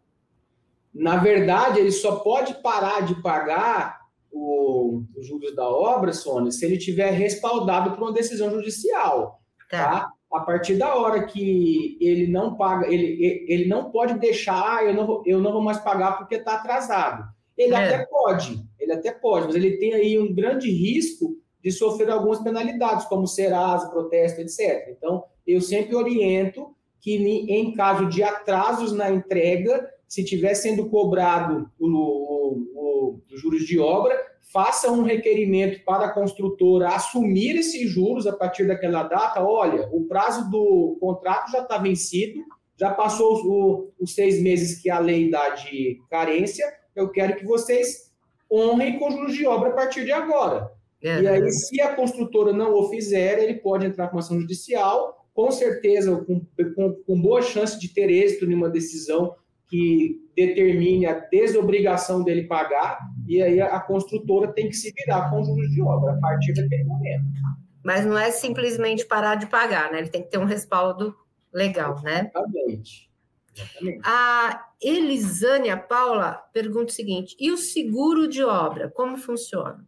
Na 0.94 1.16
verdade, 1.16 1.80
ele 1.80 1.94
só 1.94 2.18
pode 2.18 2.56
parar 2.56 3.06
de 3.06 3.22
pagar 3.22 4.02
o, 4.30 5.02
os 5.16 5.26
juros 5.26 5.56
da 5.56 5.66
obra, 5.66 6.12
Sônia, 6.12 6.52
se 6.52 6.66
ele 6.66 6.78
tiver 6.78 7.12
respaldado 7.12 7.92
por 7.92 8.04
uma 8.04 8.12
decisão 8.12 8.52
judicial. 8.52 9.40
Tá. 9.70 9.92
tá? 9.92 10.12
A 10.34 10.42
partir 10.42 10.76
da 10.76 10.96
hora 10.96 11.24
que 11.24 11.98
ele 12.02 12.28
não 12.28 12.58
paga, 12.58 12.86
ele, 12.86 13.46
ele 13.48 13.66
não 13.70 13.92
pode 13.92 14.20
deixar, 14.20 14.62
ah, 14.62 14.84
eu 14.84 14.94
não, 14.94 15.24
eu 15.26 15.40
não 15.40 15.54
vou 15.54 15.62
mais 15.62 15.80
pagar 15.80 16.18
porque 16.18 16.36
está 16.36 16.56
atrasado. 16.56 17.24
Ele 17.58 17.74
é. 17.74 17.78
até 17.78 18.06
pode, 18.08 18.62
ele 18.78 18.92
até 18.92 19.14
pode, 19.14 19.46
mas 19.46 19.56
ele 19.56 19.78
tem 19.78 19.94
aí 19.94 20.20
um 20.20 20.36
grande 20.36 20.70
risco 20.70 21.40
de 21.62 21.72
sofrer 21.72 22.10
algumas 22.10 22.40
penalidades, 22.40 23.06
como 23.06 23.28
Serasa, 23.28 23.90
protesto, 23.90 24.42
etc. 24.42 24.90
Então, 24.98 25.24
eu 25.46 25.62
sempre 25.62 25.96
oriento 25.96 26.76
que, 27.02 27.16
em 27.16 27.74
caso 27.74 28.08
de 28.08 28.24
atrasos 28.24 28.92
na 28.92 29.10
entrega, 29.10 29.90
se 30.08 30.22
estiver 30.22 30.54
sendo 30.56 30.90
cobrado 30.90 31.70
o, 31.80 31.88
o, 31.88 32.68
o, 32.76 33.22
os 33.32 33.40
juros 33.40 33.66
de 33.66 33.80
obra, 33.80 34.18
faça 34.52 34.92
um 34.92 35.04
requerimento 35.04 35.84
para 35.84 36.06
a 36.06 36.14
construtora 36.14 36.90
assumir 36.90 37.56
esses 37.56 37.90
juros 37.90 38.26
a 38.26 38.34
partir 38.34 38.68
daquela 38.68 39.04
data. 39.04 39.44
Olha, 39.44 39.88
o 39.92 40.06
prazo 40.06 40.50
do 40.50 40.98
contrato 41.00 41.52
já 41.52 41.62
está 41.62 41.78
vencido, 41.78 42.44
já 42.76 42.92
passou 42.92 43.34
os, 43.34 43.90
os 44.00 44.16
seis 44.16 44.42
meses 44.42 44.82
que 44.82 44.90
a 44.90 45.00
lei 45.00 45.30
dá 45.30 45.50
de 45.50 46.02
carência, 46.10 46.66
eu 46.96 47.10
quero 47.10 47.36
que 47.36 47.46
vocês 47.46 48.12
honrem 48.52 48.98
com 48.98 49.12
juros 49.12 49.36
de 49.36 49.46
obra 49.46 49.70
a 49.70 49.74
partir 49.74 50.04
de 50.04 50.12
agora. 50.12 50.72
É, 51.02 51.22
e 51.22 51.28
aí, 51.28 51.42
né? 51.42 51.50
se 51.50 51.82
a 51.82 51.96
construtora 51.96 52.52
não 52.52 52.74
o 52.74 52.90
fizer, 52.90 53.42
ele 53.42 53.56
pode 53.56 53.86
entrar 53.86 54.10
com 54.10 54.18
ação 54.18 54.40
judicial, 54.40 55.26
com 55.34 55.50
certeza, 55.52 56.16
com, 56.26 56.42
com, 56.76 56.94
com 57.06 57.22
boa 57.22 57.42
chance 57.42 57.80
de 57.80 57.94
ter 57.94 58.10
êxito 58.10 58.46
em 58.46 58.54
uma 58.54 58.70
decisão 58.70 59.34
que 59.70 60.18
determine 60.36 61.06
a 61.06 61.14
desobrigação 61.14 62.24
dele 62.24 62.48
pagar, 62.48 63.00
e 63.28 63.42
aí 63.42 63.62
a, 63.62 63.80
construtora 63.80 64.52
tem 64.52 64.68
que 64.68 64.76
se 64.76 64.92
virar 64.92 65.30
com 65.30 65.44
juros 65.44 65.70
de 65.70 65.82
obra 65.82 66.14
a 66.14 66.20
partir 66.20 66.54
daquele 66.54 66.84
momento. 66.86 67.26
Mas 67.84 68.06
não 68.06 68.18
é 68.18 68.32
simplesmente 68.32 69.06
parar 69.06 69.36
de 69.36 69.46
pagar, 69.46 69.92
né? 69.92 70.00
Ele 70.00 70.10
tem 70.10 70.24
que 70.24 70.30
ter 70.30 70.40
um 70.40 70.46
respaldo 70.46 71.16
legal, 71.54 72.02
né? 72.02 72.32
Exatamente. 72.36 73.10
Exatamente. 73.56 74.02
A 74.04 74.66
Elisânia 74.82 75.78
Paula 75.78 76.34
pergunta 76.54 76.92
o 76.92 76.96
seguinte: 76.96 77.36
e 77.40 77.52
o 77.52 77.58
seguro 77.58 78.28
de 78.28 78.44
obra, 78.44 78.90
como 78.90 79.18
funciona? 79.18 79.88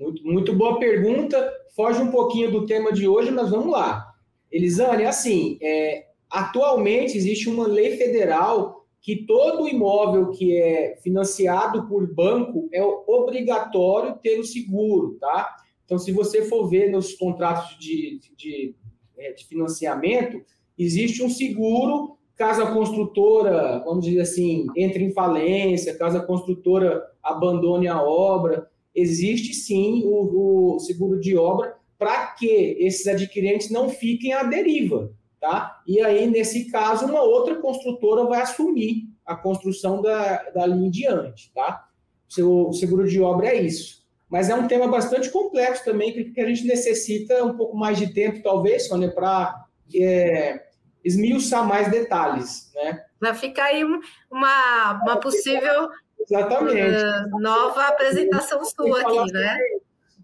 Muito, 0.00 0.26
muito 0.26 0.52
boa 0.54 0.78
pergunta. 0.78 1.52
Foge 1.76 2.00
um 2.00 2.10
pouquinho 2.10 2.50
do 2.50 2.64
tema 2.64 2.90
de 2.90 3.06
hoje, 3.06 3.30
mas 3.30 3.50
vamos 3.50 3.70
lá. 3.70 4.10
Elisane, 4.50 5.04
assim, 5.04 5.58
é, 5.60 6.06
atualmente 6.30 7.18
existe 7.18 7.50
uma 7.50 7.66
lei 7.66 7.98
federal 7.98 8.86
que 9.02 9.26
todo 9.26 9.68
imóvel 9.68 10.30
que 10.30 10.56
é 10.56 10.96
financiado 11.02 11.86
por 11.86 12.12
banco 12.14 12.66
é 12.72 12.82
obrigatório 12.82 14.18
ter 14.22 14.38
o 14.38 14.44
seguro, 14.44 15.18
tá? 15.20 15.54
Então, 15.84 15.98
se 15.98 16.12
você 16.12 16.44
for 16.44 16.66
ver 16.66 16.90
nos 16.90 17.14
contratos 17.14 17.76
de, 17.78 18.20
de, 18.38 18.74
é, 19.18 19.32
de 19.34 19.46
financiamento, 19.46 20.40
existe 20.78 21.22
um 21.22 21.28
seguro 21.28 22.16
caso 22.36 22.62
a 22.62 22.72
construtora, 22.72 23.80
vamos 23.84 24.06
dizer 24.06 24.20
assim, 24.22 24.66
entre 24.74 25.04
em 25.04 25.12
falência, 25.12 25.98
caso 25.98 26.16
a 26.16 26.24
construtora 26.24 27.02
abandone 27.22 27.86
a 27.86 28.02
obra 28.02 28.69
existe 28.94 29.54
sim 29.54 30.02
o, 30.04 30.74
o 30.74 30.80
seguro 30.80 31.20
de 31.20 31.36
obra 31.36 31.76
para 31.98 32.28
que 32.28 32.76
esses 32.78 33.06
adquirentes 33.06 33.70
não 33.70 33.88
fiquem 33.88 34.32
à 34.32 34.42
deriva, 34.42 35.12
tá? 35.40 35.82
E 35.86 36.00
aí, 36.00 36.26
nesse 36.26 36.70
caso, 36.70 37.06
uma 37.06 37.22
outra 37.22 37.56
construtora 37.56 38.24
vai 38.24 38.40
assumir 38.40 39.08
a 39.24 39.36
construção 39.36 40.00
da, 40.00 40.50
da 40.50 40.66
linha 40.66 40.88
em 40.88 40.90
diante, 40.90 41.52
tá? 41.52 41.90
seu 42.30 42.72
seguro 42.72 43.06
de 43.06 43.20
obra 43.20 43.48
é 43.48 43.60
isso. 43.60 44.00
Mas 44.30 44.48
é 44.48 44.54
um 44.54 44.68
tema 44.68 44.86
bastante 44.86 45.28
complexo 45.28 45.84
também, 45.84 46.32
que 46.32 46.40
a 46.40 46.46
gente 46.46 46.64
necessita 46.64 47.44
um 47.44 47.56
pouco 47.56 47.76
mais 47.76 47.98
de 47.98 48.14
tempo, 48.14 48.40
talvez, 48.42 48.86
Sônia, 48.86 49.12
para 49.12 49.66
é, 49.92 50.66
esmiuçar 51.04 51.66
mais 51.66 51.90
detalhes, 51.90 52.70
né? 52.76 53.04
Vai 53.20 53.34
ficar 53.34 53.64
aí 53.64 53.84
uma, 53.84 55.00
uma 55.02 55.16
possível 55.18 55.90
Exatamente. 56.20 56.96
Uh, 56.96 57.40
nova 57.40 57.88
apresentação 57.88 58.64
sua 58.64 59.00
aqui, 59.00 59.32
né? 59.32 59.56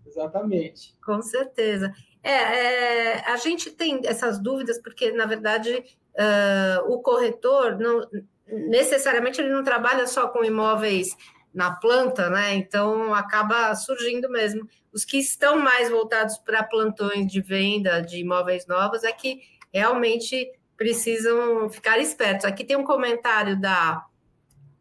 Exatamente. 0.07 0.95
Com 1.05 1.21
certeza. 1.23 1.93
É, 2.23 2.33
é, 2.33 3.31
a 3.31 3.37
gente 3.37 3.71
tem 3.71 4.01
essas 4.05 4.39
dúvidas 4.39 4.81
porque, 4.81 5.13
na 5.13 5.27
verdade, 5.27 5.85
uh, 6.15 6.93
o 6.93 7.01
corretor 7.01 7.79
não 7.79 8.07
necessariamente 8.47 9.41
ele 9.41 9.51
não 9.51 9.63
trabalha 9.65 10.07
só 10.07 10.29
com 10.29 10.45
imóveis 10.45 11.17
na 11.53 11.73
planta, 11.73 12.29
né? 12.31 12.55
Então 12.55 13.15
acaba 13.15 13.75
surgindo 13.75 14.29
mesmo. 14.29 14.69
Os 14.93 15.05
que 15.05 15.19
estão 15.19 15.59
mais 15.59 15.91
voltados 15.91 16.39
para 16.39 16.63
plantões 16.63 17.31
de 17.31 17.41
venda 17.41 18.01
de 18.01 18.19
imóveis 18.19 18.67
novos 18.67 19.05
é 19.05 19.13
que 19.13 19.41
realmente 19.73 20.51
precisam 20.77 21.69
ficar 21.71 21.99
espertos. 21.99 22.45
Aqui 22.45 22.65
tem 22.65 22.77
um 22.77 22.85
comentário 22.85 23.59
da 23.59 24.05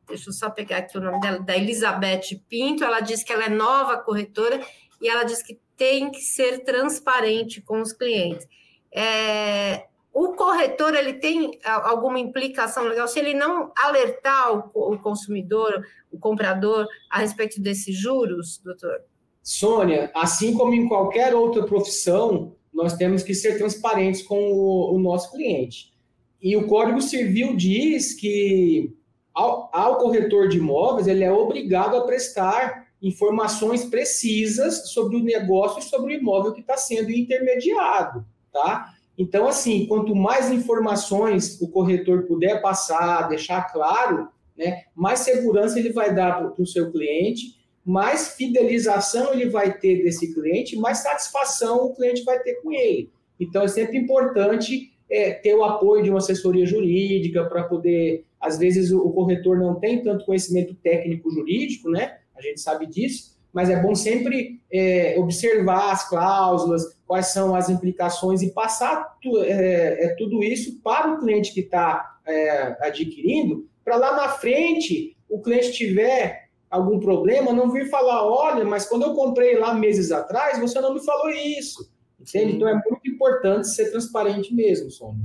deixa 0.08 0.30
eu 0.30 0.34
só 0.34 0.50
pegar 0.50 0.78
aqui 0.78 0.98
o 0.98 1.02
nome 1.02 1.20
dela, 1.20 1.40
da 1.40 1.58
Elizabeth 1.58 2.40
Pinto, 2.48 2.84
ela 2.84 3.00
diz 3.00 3.24
que 3.24 3.34
ela 3.34 3.46
é 3.46 3.50
nova 3.50 3.98
corretora 3.98 4.60
e 5.02 5.08
ela 5.08 5.24
diz 5.24 5.42
que 5.44 5.60
tem 5.76 6.10
que 6.12 6.22
ser 6.22 6.64
transparente 6.64 7.62
com 7.62 7.82
os 7.82 7.92
clientes. 7.92 8.48
É, 8.92 9.86
o 10.14 10.30
corretor 10.30 10.96
ele 10.96 11.14
tem 11.14 11.60
alguma 11.64 12.18
implicação 12.18 12.86
legal 12.86 13.08
se 13.08 13.20
ele 13.20 13.34
não 13.34 13.74
alertar 13.76 14.72
o, 14.74 14.94
o 14.94 14.98
consumidor, 14.98 15.86
o 16.10 16.18
comprador, 16.18 16.88
a 17.10 17.20
respeito 17.20 17.62
desses 17.62 17.98
juros, 17.98 18.62
doutor? 18.64 19.02
Sônia, 19.44 20.10
assim 20.16 20.54
como 20.54 20.74
em 20.74 20.88
qualquer 20.88 21.36
outra 21.36 21.64
profissão, 21.66 22.56
nós 22.74 22.96
temos 22.96 23.24
que 23.24 23.34
ser 23.34 23.58
transparentes 23.58 24.22
com 24.22 24.52
o, 24.54 24.96
o 24.96 25.00
nosso 25.00 25.32
cliente. 25.32 25.94
E 26.42 26.56
o 26.56 26.68
Código 26.68 27.02
Civil 27.02 27.56
diz 27.56 28.14
que 28.14 28.96
ao, 29.36 29.70
ao 29.74 29.98
corretor 29.98 30.48
de 30.48 30.58
imóveis, 30.58 31.08
ele 31.08 31.24
é 31.24 31.32
obrigado 31.32 31.98
a 31.98 32.06
prestar 32.06 32.88
informações 33.02 33.84
precisas 33.84 34.90
sobre 34.90 35.18
o 35.18 35.24
negócio 35.24 35.80
e 35.80 35.84
sobre 35.84 36.16
o 36.16 36.18
imóvel 36.18 36.54
que 36.54 36.62
está 36.62 36.78
sendo 36.78 37.12
intermediado, 37.12 38.26
tá? 38.52 38.94
Então, 39.18 39.48
assim, 39.48 39.86
quanto 39.88 40.16
mais 40.16 40.50
informações 40.50 41.62
o 41.62 41.68
corretor 41.68 42.24
puder 42.24 42.62
passar, 42.62 43.28
deixar 43.28 43.72
claro, 43.72 44.30
né, 44.58 44.84
mais 44.96 45.20
segurança 45.20 45.78
ele 45.78 45.92
vai 45.92 46.16
dar 46.16 46.38
para 46.38 46.62
o 46.62 46.66
seu 46.66 46.92
cliente, 46.92 47.56
mais 47.86 48.30
fidelização 48.30 49.34
ele 49.34 49.50
vai 49.50 49.78
ter 49.78 50.02
desse 50.04 50.34
cliente, 50.34 50.78
mais 50.78 51.00
satisfação 51.00 51.86
o 51.86 51.94
cliente 51.94 52.24
vai 52.24 52.40
ter 52.40 52.56
com 52.62 52.72
ele. 52.72 53.12
Então, 53.40 53.64
é 53.64 53.68
sempre 53.68 53.98
importante 53.98 54.92
é, 55.10 55.32
ter 55.32 55.54
o 55.54 55.64
apoio 55.64 56.04
de 56.04 56.10
uma 56.10 56.20
assessoria 56.20 56.66
jurídica 56.66 57.46
para 57.46 57.64
poder 57.64 58.26
às 58.46 58.58
vezes 58.58 58.92
o, 58.92 59.10
corretor 59.10 59.58
não 59.58 59.76
tem 59.76 60.04
tanto 60.04 60.26
conhecimento 60.26 60.74
técnico 60.76 61.30
jurídico, 61.32 61.90
né? 61.90 62.18
A 62.36 62.42
gente 62.42 62.62
sabe 62.62 62.86
disso, 62.86 63.36
mas 63.52 63.70
é 63.70 63.82
bom 63.82 63.96
sempre 63.96 64.62
é, 64.72 65.16
observar 65.18 65.92
as 65.92 66.08
cláusulas, 66.08 66.98
quais 67.08 67.28
são 67.28 67.56
as 67.56 67.70
implicações 67.70 68.42
e 68.42 68.52
passar 68.52 69.18
tu, 69.22 69.38
é, 69.44 70.06
é, 70.06 70.16
tudo 70.18 70.44
isso 70.44 70.80
para 70.82 71.14
o 71.14 71.20
cliente 71.20 71.54
que 71.54 71.62
está 71.62 72.20
é, 72.26 72.78
adquirindo, 72.86 73.68
para 73.84 73.96
lá 73.96 74.16
na 74.16 74.30
frente 74.30 75.16
o 75.30 75.42
cliente 75.42 75.72
tiver 75.72 76.50
algum 76.70 77.00
problema, 77.00 77.54
não 77.54 77.72
vir 77.72 77.90
falar, 77.90 78.28
olha, 78.28 78.66
mas 78.66 78.86
quando 78.86 79.04
eu 79.04 79.14
comprei 79.14 79.58
lá 79.58 79.74
meses 79.74 80.12
atrás, 80.12 80.60
você 80.60 80.80
não 80.82 80.94
me 80.94 81.04
falou 81.04 81.30
isso. 81.30 81.90
Entende? 82.20 82.56
Então 82.56 82.68
é 82.68 82.74
muito 82.74 83.08
importante 83.08 83.68
ser 83.70 83.92
transparente 83.92 84.54
mesmo, 84.54 84.90
Sônia. 84.90 85.24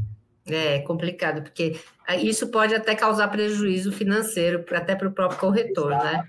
É 0.53 0.81
complicado, 0.81 1.43
porque 1.43 1.77
isso 2.23 2.49
pode 2.49 2.75
até 2.75 2.95
causar 2.95 3.29
prejuízo 3.29 3.93
financeiro, 3.93 4.65
até 4.73 4.95
para 4.95 5.09
o 5.09 5.13
próprio 5.13 5.39
corretor, 5.39 5.91
né? 5.91 6.25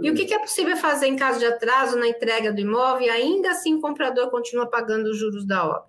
E 0.00 0.10
o 0.10 0.14
que 0.14 0.32
é 0.32 0.38
possível 0.38 0.76
fazer 0.76 1.06
em 1.06 1.16
caso 1.16 1.38
de 1.38 1.46
atraso 1.46 1.96
na 1.96 2.08
entrega 2.08 2.52
do 2.52 2.60
imóvel 2.60 3.06
e 3.06 3.10
ainda 3.10 3.50
assim 3.50 3.74
o 3.74 3.80
comprador 3.80 4.30
continua 4.30 4.66
pagando 4.66 5.06
os 5.10 5.18
juros 5.18 5.46
da 5.46 5.64
obra? 5.64 5.84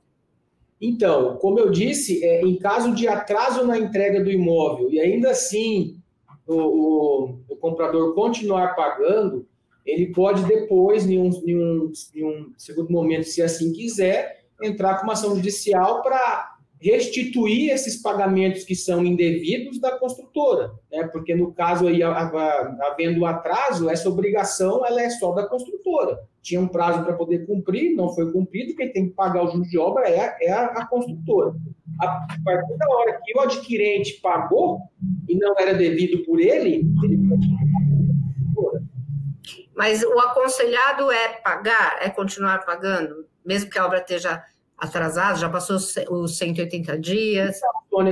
Então, 0.79 1.37
como 1.37 1.59
eu 1.59 1.71
disse, 1.71 2.23
é, 2.23 2.41
em 2.41 2.57
caso 2.57 2.93
de 2.93 3.07
atraso 3.07 3.65
na 3.65 3.77
entrega 3.77 4.23
do 4.23 4.29
imóvel 4.29 4.91
e 4.91 4.99
ainda 4.99 5.31
assim 5.31 5.97
o, 6.45 6.55
o, 6.55 7.39
o 7.49 7.55
comprador 7.55 8.13
continuar 8.13 8.75
pagando, 8.75 9.47
ele 9.85 10.11
pode 10.11 10.43
depois, 10.43 11.07
em 11.07 11.19
um, 11.19 11.29
em, 11.45 11.57
um, 11.57 11.91
em 12.13 12.25
um 12.25 12.53
segundo 12.57 12.91
momento, 12.91 13.23
se 13.23 13.41
assim 13.41 13.71
quiser, 13.71 14.45
entrar 14.61 14.97
com 14.97 15.03
uma 15.03 15.13
ação 15.13 15.35
judicial 15.35 16.01
para 16.01 16.54
restituir 16.85 17.71
esses 17.71 17.99
pagamentos 17.99 18.63
que 18.63 18.75
são 18.75 19.03
indevidos 19.03 19.79
da 19.79 19.97
construtora, 19.97 20.71
né? 20.91 21.07
Porque 21.07 21.33
no 21.33 21.51
caso 21.51 21.87
aí 21.87 22.03
havendo 22.03 23.25
atraso, 23.25 23.89
essa 23.89 24.07
obrigação 24.07 24.85
ela 24.85 25.01
é 25.01 25.09
só 25.09 25.31
da 25.31 25.47
construtora. 25.47 26.19
Tinha 26.43 26.61
um 26.61 26.67
prazo 26.67 27.03
para 27.03 27.13
poder 27.13 27.47
cumprir, 27.47 27.95
não 27.95 28.13
foi 28.13 28.31
cumprido, 28.31 28.75
quem 28.75 28.93
tem 28.93 29.09
que 29.09 29.15
pagar 29.15 29.45
o 29.45 29.47
juros 29.47 29.67
de 29.67 29.79
obra 29.79 30.07
é, 30.07 30.37
é 30.41 30.51
a, 30.51 30.65
a, 30.65 30.85
construtora. 30.85 31.55
A 31.99 32.27
partir 32.43 32.77
da 32.77 32.87
hora 32.87 33.19
que 33.23 33.35
o 33.35 33.41
adquirente 33.41 34.19
pagou 34.21 34.81
e 35.27 35.35
não 35.35 35.55
era 35.57 35.73
devido 35.73 36.23
por 36.23 36.39
ele, 36.39 36.85
ele 37.03 37.17
Mas 39.75 40.03
o 40.03 40.19
aconselhado 40.19 41.09
é 41.09 41.29
pagar, 41.29 41.97
é 41.99 42.11
continuar 42.11 42.63
pagando, 42.63 43.25
mesmo 43.43 43.71
que 43.71 43.79
a 43.79 43.85
obra 43.87 43.97
esteja 43.97 44.43
atrasado, 44.77 45.39
já 45.39 45.49
passou 45.49 45.77
os 45.77 46.37
180 46.37 46.99
dias? 46.99 47.59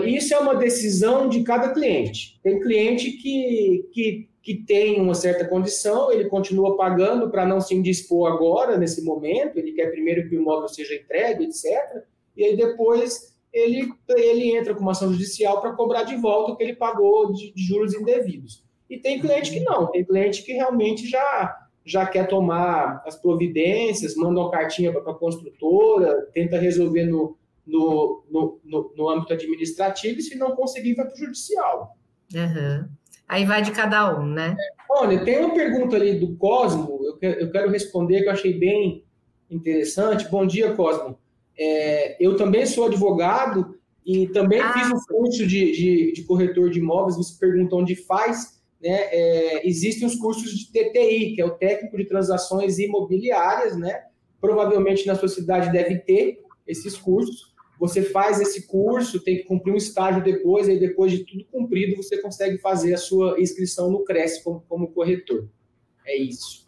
Isso 0.05 0.33
é 0.33 0.39
uma 0.39 0.55
decisão 0.55 1.27
de 1.27 1.43
cada 1.43 1.73
cliente. 1.73 2.39
Tem 2.41 2.59
cliente 2.59 3.11
que, 3.11 3.89
que, 3.91 4.29
que 4.41 4.55
tem 4.55 5.01
uma 5.01 5.13
certa 5.13 5.45
condição, 5.45 6.11
ele 6.11 6.29
continua 6.29 6.77
pagando 6.77 7.29
para 7.29 7.45
não 7.45 7.59
se 7.59 7.75
indispor 7.75 8.31
agora, 8.31 8.77
nesse 8.77 9.03
momento, 9.03 9.57
ele 9.57 9.73
quer 9.73 9.91
primeiro 9.91 10.27
que 10.29 10.35
o 10.35 10.41
imóvel 10.41 10.69
seja 10.69 10.95
entregue, 10.95 11.45
etc. 11.45 12.03
E 12.35 12.43
aí 12.45 12.55
depois 12.55 13.33
ele, 13.51 13.91
ele 14.09 14.57
entra 14.57 14.73
com 14.73 14.81
uma 14.81 14.91
ação 14.91 15.11
judicial 15.11 15.61
para 15.61 15.73
cobrar 15.73 16.03
de 16.03 16.15
volta 16.15 16.51
o 16.51 16.55
que 16.55 16.63
ele 16.63 16.75
pagou 16.75 17.31
de, 17.31 17.53
de 17.53 17.63
juros 17.63 17.93
indevidos. 17.93 18.63
E 18.89 18.97
tem 18.97 19.19
cliente 19.19 19.51
que 19.51 19.59
não, 19.59 19.87
tem 19.87 20.03
cliente 20.03 20.43
que 20.43 20.53
realmente 20.53 21.07
já 21.07 21.62
já 21.85 22.05
quer 22.05 22.27
tomar 22.27 23.03
as 23.05 23.15
providências, 23.15 24.15
manda 24.15 24.39
uma 24.39 24.51
cartinha 24.51 24.91
para 24.91 25.11
a 25.11 25.15
construtora, 25.15 26.29
tenta 26.33 26.57
resolver 26.57 27.05
no, 27.05 27.37
no, 27.65 28.23
no, 28.29 28.59
no, 28.63 28.93
no 28.95 29.09
âmbito 29.09 29.33
administrativo, 29.33 30.19
e 30.19 30.23
se 30.23 30.37
não 30.37 30.55
conseguir, 30.55 30.95
vai 30.95 31.05
para 31.05 31.15
o 31.15 31.17
judicial. 31.17 31.97
Uhum. 32.33 32.87
Aí 33.27 33.45
vai 33.45 33.61
de 33.61 33.71
cada 33.71 34.19
um, 34.19 34.25
né? 34.25 34.55
Olha, 34.89 35.23
tem 35.23 35.39
uma 35.39 35.53
pergunta 35.53 35.95
ali 35.95 36.19
do 36.19 36.35
Cosmo, 36.35 36.99
eu 37.05 37.17
quero, 37.17 37.39
eu 37.39 37.51
quero 37.51 37.71
responder, 37.71 38.21
que 38.21 38.27
eu 38.27 38.33
achei 38.33 38.57
bem 38.57 39.03
interessante. 39.49 40.29
Bom 40.29 40.45
dia, 40.45 40.73
Cosmo. 40.73 41.17
É, 41.57 42.23
eu 42.23 42.35
também 42.35 42.65
sou 42.65 42.85
advogado 42.85 43.75
e 44.05 44.27
também 44.27 44.59
ah, 44.59 44.73
fiz 44.73 44.91
um 44.91 44.99
curso 45.07 45.45
de, 45.47 45.71
de, 45.71 46.11
de 46.13 46.23
corretor 46.23 46.69
de 46.69 46.79
imóveis, 46.79 47.15
você 47.15 47.37
pergunta 47.39 47.75
onde 47.75 47.95
faz 47.95 48.61
né, 48.83 49.07
é, 49.11 49.67
existem 49.67 50.05
os 50.05 50.15
cursos 50.15 50.51
de 50.51 50.65
TTI, 50.67 51.35
que 51.35 51.41
é 51.41 51.45
o 51.45 51.51
técnico 51.51 51.95
de 51.95 52.03
transações 52.05 52.77
imobiliárias, 52.79 53.77
né? 53.77 54.03
Provavelmente 54.41 55.07
na 55.07 55.15
sua 55.15 55.29
cidade 55.29 55.71
deve 55.71 55.99
ter 55.99 56.41
esses 56.67 56.97
cursos. 56.97 57.53
Você 57.79 58.03
faz 58.03 58.41
esse 58.41 58.67
curso, 58.67 59.23
tem 59.23 59.37
que 59.37 59.43
cumprir 59.43 59.73
um 59.73 59.77
estágio 59.77 60.21
depois, 60.21 60.67
e 60.67 60.77
depois 60.77 61.13
de 61.13 61.23
tudo 61.23 61.45
cumprido, 61.45 61.95
você 61.95 62.21
consegue 62.21 62.57
fazer 62.57 62.93
a 62.93 62.97
sua 62.97 63.39
inscrição 63.39 63.89
no 63.89 64.03
CRES 64.03 64.43
como, 64.43 64.61
como 64.67 64.91
corretor. 64.91 65.47
É 66.05 66.17
isso. 66.17 66.65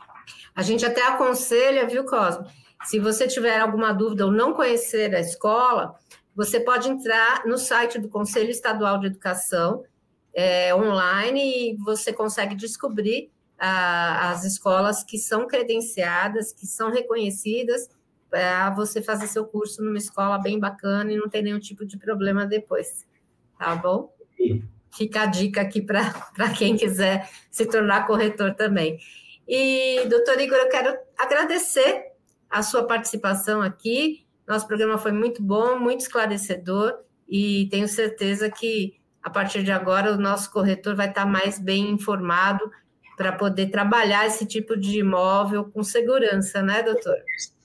A 0.55 0.61
gente 0.61 0.85
até 0.85 1.05
aconselha, 1.05 1.85
viu, 1.85 2.05
Cosmo? 2.05 2.45
Se 2.85 2.97
você 2.97 3.27
tiver 3.27 3.59
alguma 3.59 3.91
dúvida 3.91 4.25
ou 4.25 4.31
não 4.31 4.53
conhecer 4.53 5.13
a 5.13 5.19
escola, 5.19 5.95
você 6.33 6.61
pode 6.61 6.87
entrar 6.87 7.45
no 7.45 7.57
site 7.57 7.99
do 7.99 8.07
Conselho 8.07 8.49
Estadual 8.49 8.99
de 8.99 9.07
Educação 9.07 9.83
é, 10.35 10.75
online 10.75 11.71
e 11.71 11.77
você 11.77 12.11
consegue 12.11 12.53
descobrir 12.53 13.31
ah, 13.57 14.31
as 14.31 14.43
escolas 14.43 15.01
que 15.01 15.17
são 15.17 15.47
credenciadas, 15.47 16.51
que 16.51 16.67
são 16.67 16.91
reconhecidas 16.91 17.89
para 18.29 18.69
você 18.71 19.01
fazer 19.01 19.27
seu 19.27 19.45
curso 19.45 19.81
numa 19.81 19.97
escola 19.97 20.37
bem 20.37 20.59
bacana 20.59 21.11
e 21.13 21.15
não 21.15 21.29
ter 21.29 21.41
nenhum 21.41 21.59
tipo 21.59 21.85
de 21.85 21.97
problema 21.97 22.45
depois. 22.45 23.05
Tá 23.57 23.73
bom? 23.75 24.13
Fica 24.93 25.21
a 25.21 25.25
dica 25.25 25.61
aqui 25.61 25.81
para 25.81 26.13
quem 26.57 26.75
quiser 26.75 27.29
se 27.49 27.65
tornar 27.65 28.05
corretor 28.05 28.53
também. 28.55 28.99
E, 29.47 30.05
doutor 30.09 30.39
Igor, 30.41 30.57
eu 30.57 30.69
quero 30.69 30.97
agradecer 31.17 32.11
a 32.49 32.61
sua 32.61 32.83
participação 32.83 33.61
aqui. 33.61 34.25
Nosso 34.45 34.67
programa 34.67 34.97
foi 34.97 35.11
muito 35.11 35.41
bom, 35.41 35.79
muito 35.79 36.01
esclarecedor, 36.01 36.99
e 37.27 37.67
tenho 37.69 37.87
certeza 37.87 38.49
que 38.49 38.99
a 39.25 39.29
partir 39.31 39.63
de 39.63 39.71
agora, 39.71 40.13
o 40.13 40.19
nosso 40.19 40.51
corretor 40.51 40.95
vai 40.95 41.09
estar 41.09 41.25
mais 41.25 41.57
bem 41.57 41.89
informado 41.89 42.63
para 43.17 43.31
poder 43.31 43.71
trabalhar 43.71 44.27
esse 44.27 44.45
tipo 44.45 44.77
de 44.77 44.99
imóvel 44.99 45.65
com 45.65 45.83
segurança, 45.83 46.61
né, 46.61 46.83
doutor? 46.83 47.15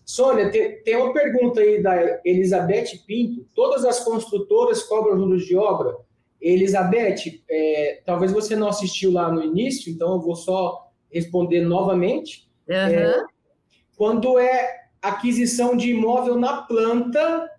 Sônia, 0.07 0.51
tem, 0.51 0.83
tem 0.83 0.97
uma 0.97 1.13
pergunta 1.13 1.61
aí 1.61 1.83
da 1.83 2.19
Elizabeth 2.25 3.05
Pinto. 3.07 3.47
Todas 3.55 3.85
as 3.85 4.01
construtoras 4.01 4.83
cobram 4.85 5.19
juros 5.19 5.45
de 5.45 5.55
obra? 5.55 5.95
Elizabeth, 6.41 7.43
é, 7.51 8.01
talvez 8.07 8.33
você 8.33 8.57
não 8.57 8.69
assistiu 8.69 9.13
lá 9.13 9.31
no 9.31 9.45
início, 9.45 9.93
então 9.93 10.15
eu 10.15 10.21
vou 10.21 10.37
só 10.37 10.91
responder 11.13 11.61
novamente. 11.61 12.49
Uhum. 12.67 12.75
É, 12.75 13.23
quando 13.99 14.39
é 14.39 14.87
aquisição 15.03 15.77
de 15.77 15.91
imóvel 15.91 16.39
na 16.39 16.63
planta, 16.63 17.51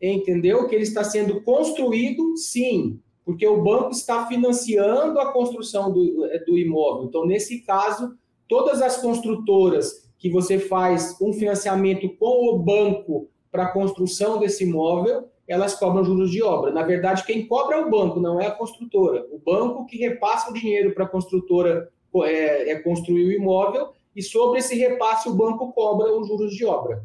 entendeu? 0.00 0.68
Que 0.68 0.76
ele 0.76 0.84
está 0.84 1.02
sendo 1.02 1.42
construído, 1.42 2.36
sim, 2.36 3.00
porque 3.28 3.46
o 3.46 3.62
banco 3.62 3.90
está 3.90 4.26
financiando 4.26 5.20
a 5.20 5.30
construção 5.34 5.92
do, 5.92 6.26
do 6.46 6.56
imóvel. 6.56 7.04
Então, 7.04 7.26
nesse 7.26 7.60
caso, 7.60 8.16
todas 8.48 8.80
as 8.80 8.96
construtoras 9.02 10.10
que 10.18 10.30
você 10.30 10.58
faz 10.58 11.14
um 11.20 11.34
financiamento 11.34 12.08
com 12.16 12.48
o 12.48 12.58
banco 12.58 13.28
para 13.52 13.64
a 13.64 13.70
construção 13.70 14.38
desse 14.38 14.64
imóvel, 14.64 15.28
elas 15.46 15.74
cobram 15.74 16.02
juros 16.02 16.30
de 16.30 16.42
obra. 16.42 16.72
Na 16.72 16.82
verdade, 16.82 17.22
quem 17.26 17.46
cobra 17.46 17.76
é 17.76 17.84
o 17.84 17.90
banco, 17.90 18.18
não 18.18 18.40
é 18.40 18.46
a 18.46 18.50
construtora. 18.50 19.26
O 19.30 19.38
banco 19.38 19.84
que 19.84 19.98
repassa 19.98 20.50
o 20.50 20.54
dinheiro 20.54 20.94
para 20.94 21.04
a 21.04 21.08
construtora 21.08 21.90
é, 22.24 22.70
é, 22.70 22.78
construir 22.80 23.26
o 23.26 23.32
imóvel 23.32 23.90
e 24.16 24.22
sobre 24.22 24.60
esse 24.60 24.74
repasse 24.74 25.28
o 25.28 25.34
banco 25.34 25.70
cobra 25.74 26.10
os 26.16 26.28
juros 26.28 26.54
de 26.54 26.64
obra. 26.64 27.02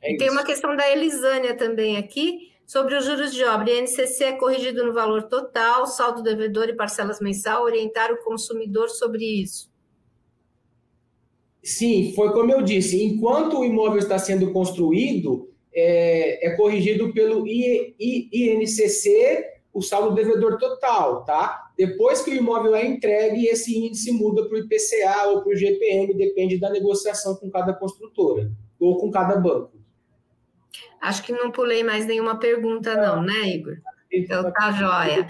É 0.00 0.12
e 0.12 0.16
tem 0.18 0.30
uma 0.30 0.44
questão 0.44 0.76
da 0.76 0.88
Elisânia 0.88 1.56
também 1.56 1.96
aqui, 1.96 2.47
sobre 2.68 2.94
os 2.96 3.06
juros 3.06 3.32
de 3.32 3.42
obra. 3.44 3.72
INCC 3.72 4.24
é 4.24 4.32
corrigido 4.32 4.84
no 4.84 4.92
valor 4.92 5.22
total, 5.22 5.86
saldo 5.86 6.22
devedor 6.22 6.68
e 6.68 6.76
parcelas 6.76 7.18
mensal, 7.18 7.64
orientar 7.64 8.12
o 8.12 8.22
consumidor 8.22 8.90
sobre 8.90 9.24
isso. 9.24 9.70
Sim, 11.62 12.12
foi 12.14 12.30
como 12.32 12.52
eu 12.52 12.60
disse, 12.62 13.02
enquanto 13.02 13.58
o 13.58 13.64
imóvel 13.64 13.98
está 13.98 14.18
sendo 14.18 14.52
construído, 14.52 15.50
é, 15.72 16.46
é 16.46 16.56
corrigido 16.56 17.10
pelo 17.14 17.46
I, 17.48 17.94
I, 17.98 18.28
INCC 18.32 19.56
o 19.72 19.80
saldo 19.80 20.14
devedor 20.14 20.58
total, 20.58 21.24
tá? 21.24 21.70
Depois 21.76 22.20
que 22.20 22.30
o 22.30 22.34
imóvel 22.34 22.74
é 22.74 22.86
entregue, 22.86 23.46
esse 23.46 23.78
índice 23.78 24.12
muda 24.12 24.46
para 24.46 24.58
o 24.58 24.58
IPCA 24.58 25.28
ou 25.28 25.42
para 25.42 25.52
o 25.52 25.56
GPM, 25.56 26.12
depende 26.14 26.58
da 26.58 26.68
negociação 26.68 27.36
com 27.36 27.50
cada 27.50 27.72
construtora 27.72 28.50
ou 28.78 28.98
com 28.98 29.10
cada 29.10 29.36
banco. 29.36 29.77
Acho 31.00 31.22
que 31.22 31.32
não 31.32 31.50
pulei 31.50 31.82
mais 31.82 32.06
nenhuma 32.06 32.38
pergunta, 32.38 32.94
não, 32.96 33.22
né, 33.22 33.48
Igor? 33.48 33.76
Então 34.12 34.50
tá 34.52 34.72
joia. 34.72 35.26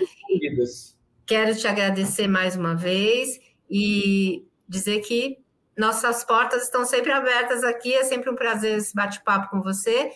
Quero 1.27 1.55
te 1.57 1.67
agradecer 1.67 2.27
mais 2.27 2.57
uma 2.57 2.75
vez 2.75 3.39
e 3.69 4.47
dizer 4.69 5.01
que 5.01 5.39
nossas 5.77 6.25
portas 6.25 6.65
estão 6.65 6.85
sempre 6.85 7.13
abertas 7.13 7.63
aqui. 7.63 7.95
É 7.95 8.05
sempre 8.05 8.31
um 8.31 8.35
prazer 8.35 8.79
esse 8.79 8.95
bate-papo 8.95 9.51
com 9.51 9.63
você. 9.63 10.11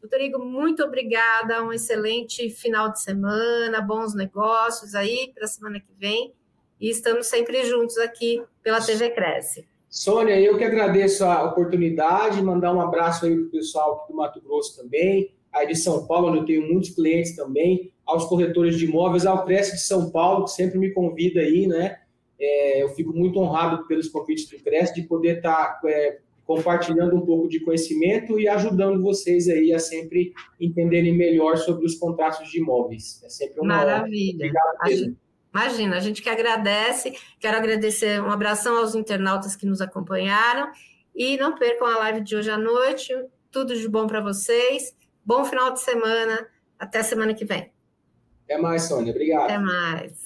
Doutor 0.00 0.20
Igor, 0.20 0.44
muito 0.44 0.84
obrigada. 0.84 1.62
Um 1.64 1.72
excelente 1.72 2.48
final 2.50 2.92
de 2.92 3.02
semana, 3.02 3.80
bons 3.80 4.14
negócios 4.14 4.94
aí 4.94 5.32
para 5.34 5.44
a 5.44 5.48
semana 5.48 5.80
que 5.80 5.92
vem. 5.98 6.32
E 6.80 6.90
estamos 6.90 7.26
sempre 7.26 7.64
juntos 7.64 7.98
aqui 7.98 8.42
pela 8.62 8.80
TV 8.80 9.10
Cresce. 9.10 9.66
Sônia, 9.88 10.38
eu 10.40 10.58
que 10.58 10.64
agradeço 10.64 11.24
a 11.24 11.44
oportunidade, 11.44 12.42
mandar 12.42 12.74
um 12.74 12.80
abraço 12.80 13.24
aí 13.24 13.34
para 13.34 13.44
o 13.44 13.50
pessoal 13.50 14.06
do 14.08 14.16
Mato 14.16 14.40
Grosso 14.40 14.76
também, 14.76 15.30
aí 15.52 15.66
de 15.66 15.74
São 15.74 16.06
Paulo, 16.06 16.28
onde 16.28 16.38
eu 16.38 16.44
tenho 16.44 16.68
muitos 16.72 16.90
clientes 16.90 17.34
também, 17.34 17.90
aos 18.04 18.24
corretores 18.24 18.76
de 18.78 18.84
imóveis, 18.84 19.26
ao 19.26 19.44
Cresce 19.44 19.72
de 19.72 19.80
São 19.80 20.10
Paulo, 20.10 20.44
que 20.44 20.50
sempre 20.50 20.78
me 20.78 20.92
convida 20.92 21.40
aí, 21.40 21.66
né? 21.66 21.98
É, 22.38 22.82
eu 22.82 22.90
fico 22.90 23.12
muito 23.12 23.38
honrado 23.38 23.86
pelos 23.86 24.08
convites 24.08 24.48
do 24.50 24.62
Cresce 24.62 24.94
de 24.94 25.02
poder 25.02 25.38
estar 25.38 25.80
tá, 25.80 25.88
é, 25.88 26.18
compartilhando 26.46 27.16
um 27.16 27.24
pouco 27.24 27.48
de 27.48 27.60
conhecimento 27.60 28.38
e 28.38 28.46
ajudando 28.46 29.02
vocês 29.02 29.48
aí 29.48 29.72
a 29.72 29.78
sempre 29.78 30.32
entenderem 30.60 31.16
melhor 31.16 31.56
sobre 31.56 31.84
os 31.86 31.94
contratos 31.96 32.48
de 32.50 32.58
imóveis. 32.58 33.20
É 33.24 33.28
sempre 33.28 33.60
uma 33.60 33.76
Maravilha. 33.76 34.46
Obrigado, 34.46 35.16
Imagina, 35.56 35.96
a 35.96 36.00
gente 36.00 36.20
que 36.20 36.28
agradece, 36.28 37.18
quero 37.40 37.56
agradecer 37.56 38.20
um 38.20 38.30
abração 38.30 38.76
aos 38.76 38.94
internautas 38.94 39.56
que 39.56 39.64
nos 39.64 39.80
acompanharam 39.80 40.70
e 41.14 41.38
não 41.38 41.54
percam 41.54 41.86
a 41.86 41.98
live 42.00 42.20
de 42.20 42.36
hoje 42.36 42.50
à 42.50 42.58
noite. 42.58 43.14
Tudo 43.50 43.74
de 43.74 43.88
bom 43.88 44.06
para 44.06 44.20
vocês. 44.20 44.94
Bom 45.24 45.46
final 45.46 45.72
de 45.72 45.80
semana. 45.80 46.46
Até 46.78 47.02
semana 47.02 47.32
que 47.32 47.46
vem. 47.46 47.72
Até 48.44 48.58
mais, 48.58 48.82
Sônia. 48.82 49.12
Obrigado. 49.12 49.44
Até 49.44 49.58
mais. 49.58 50.25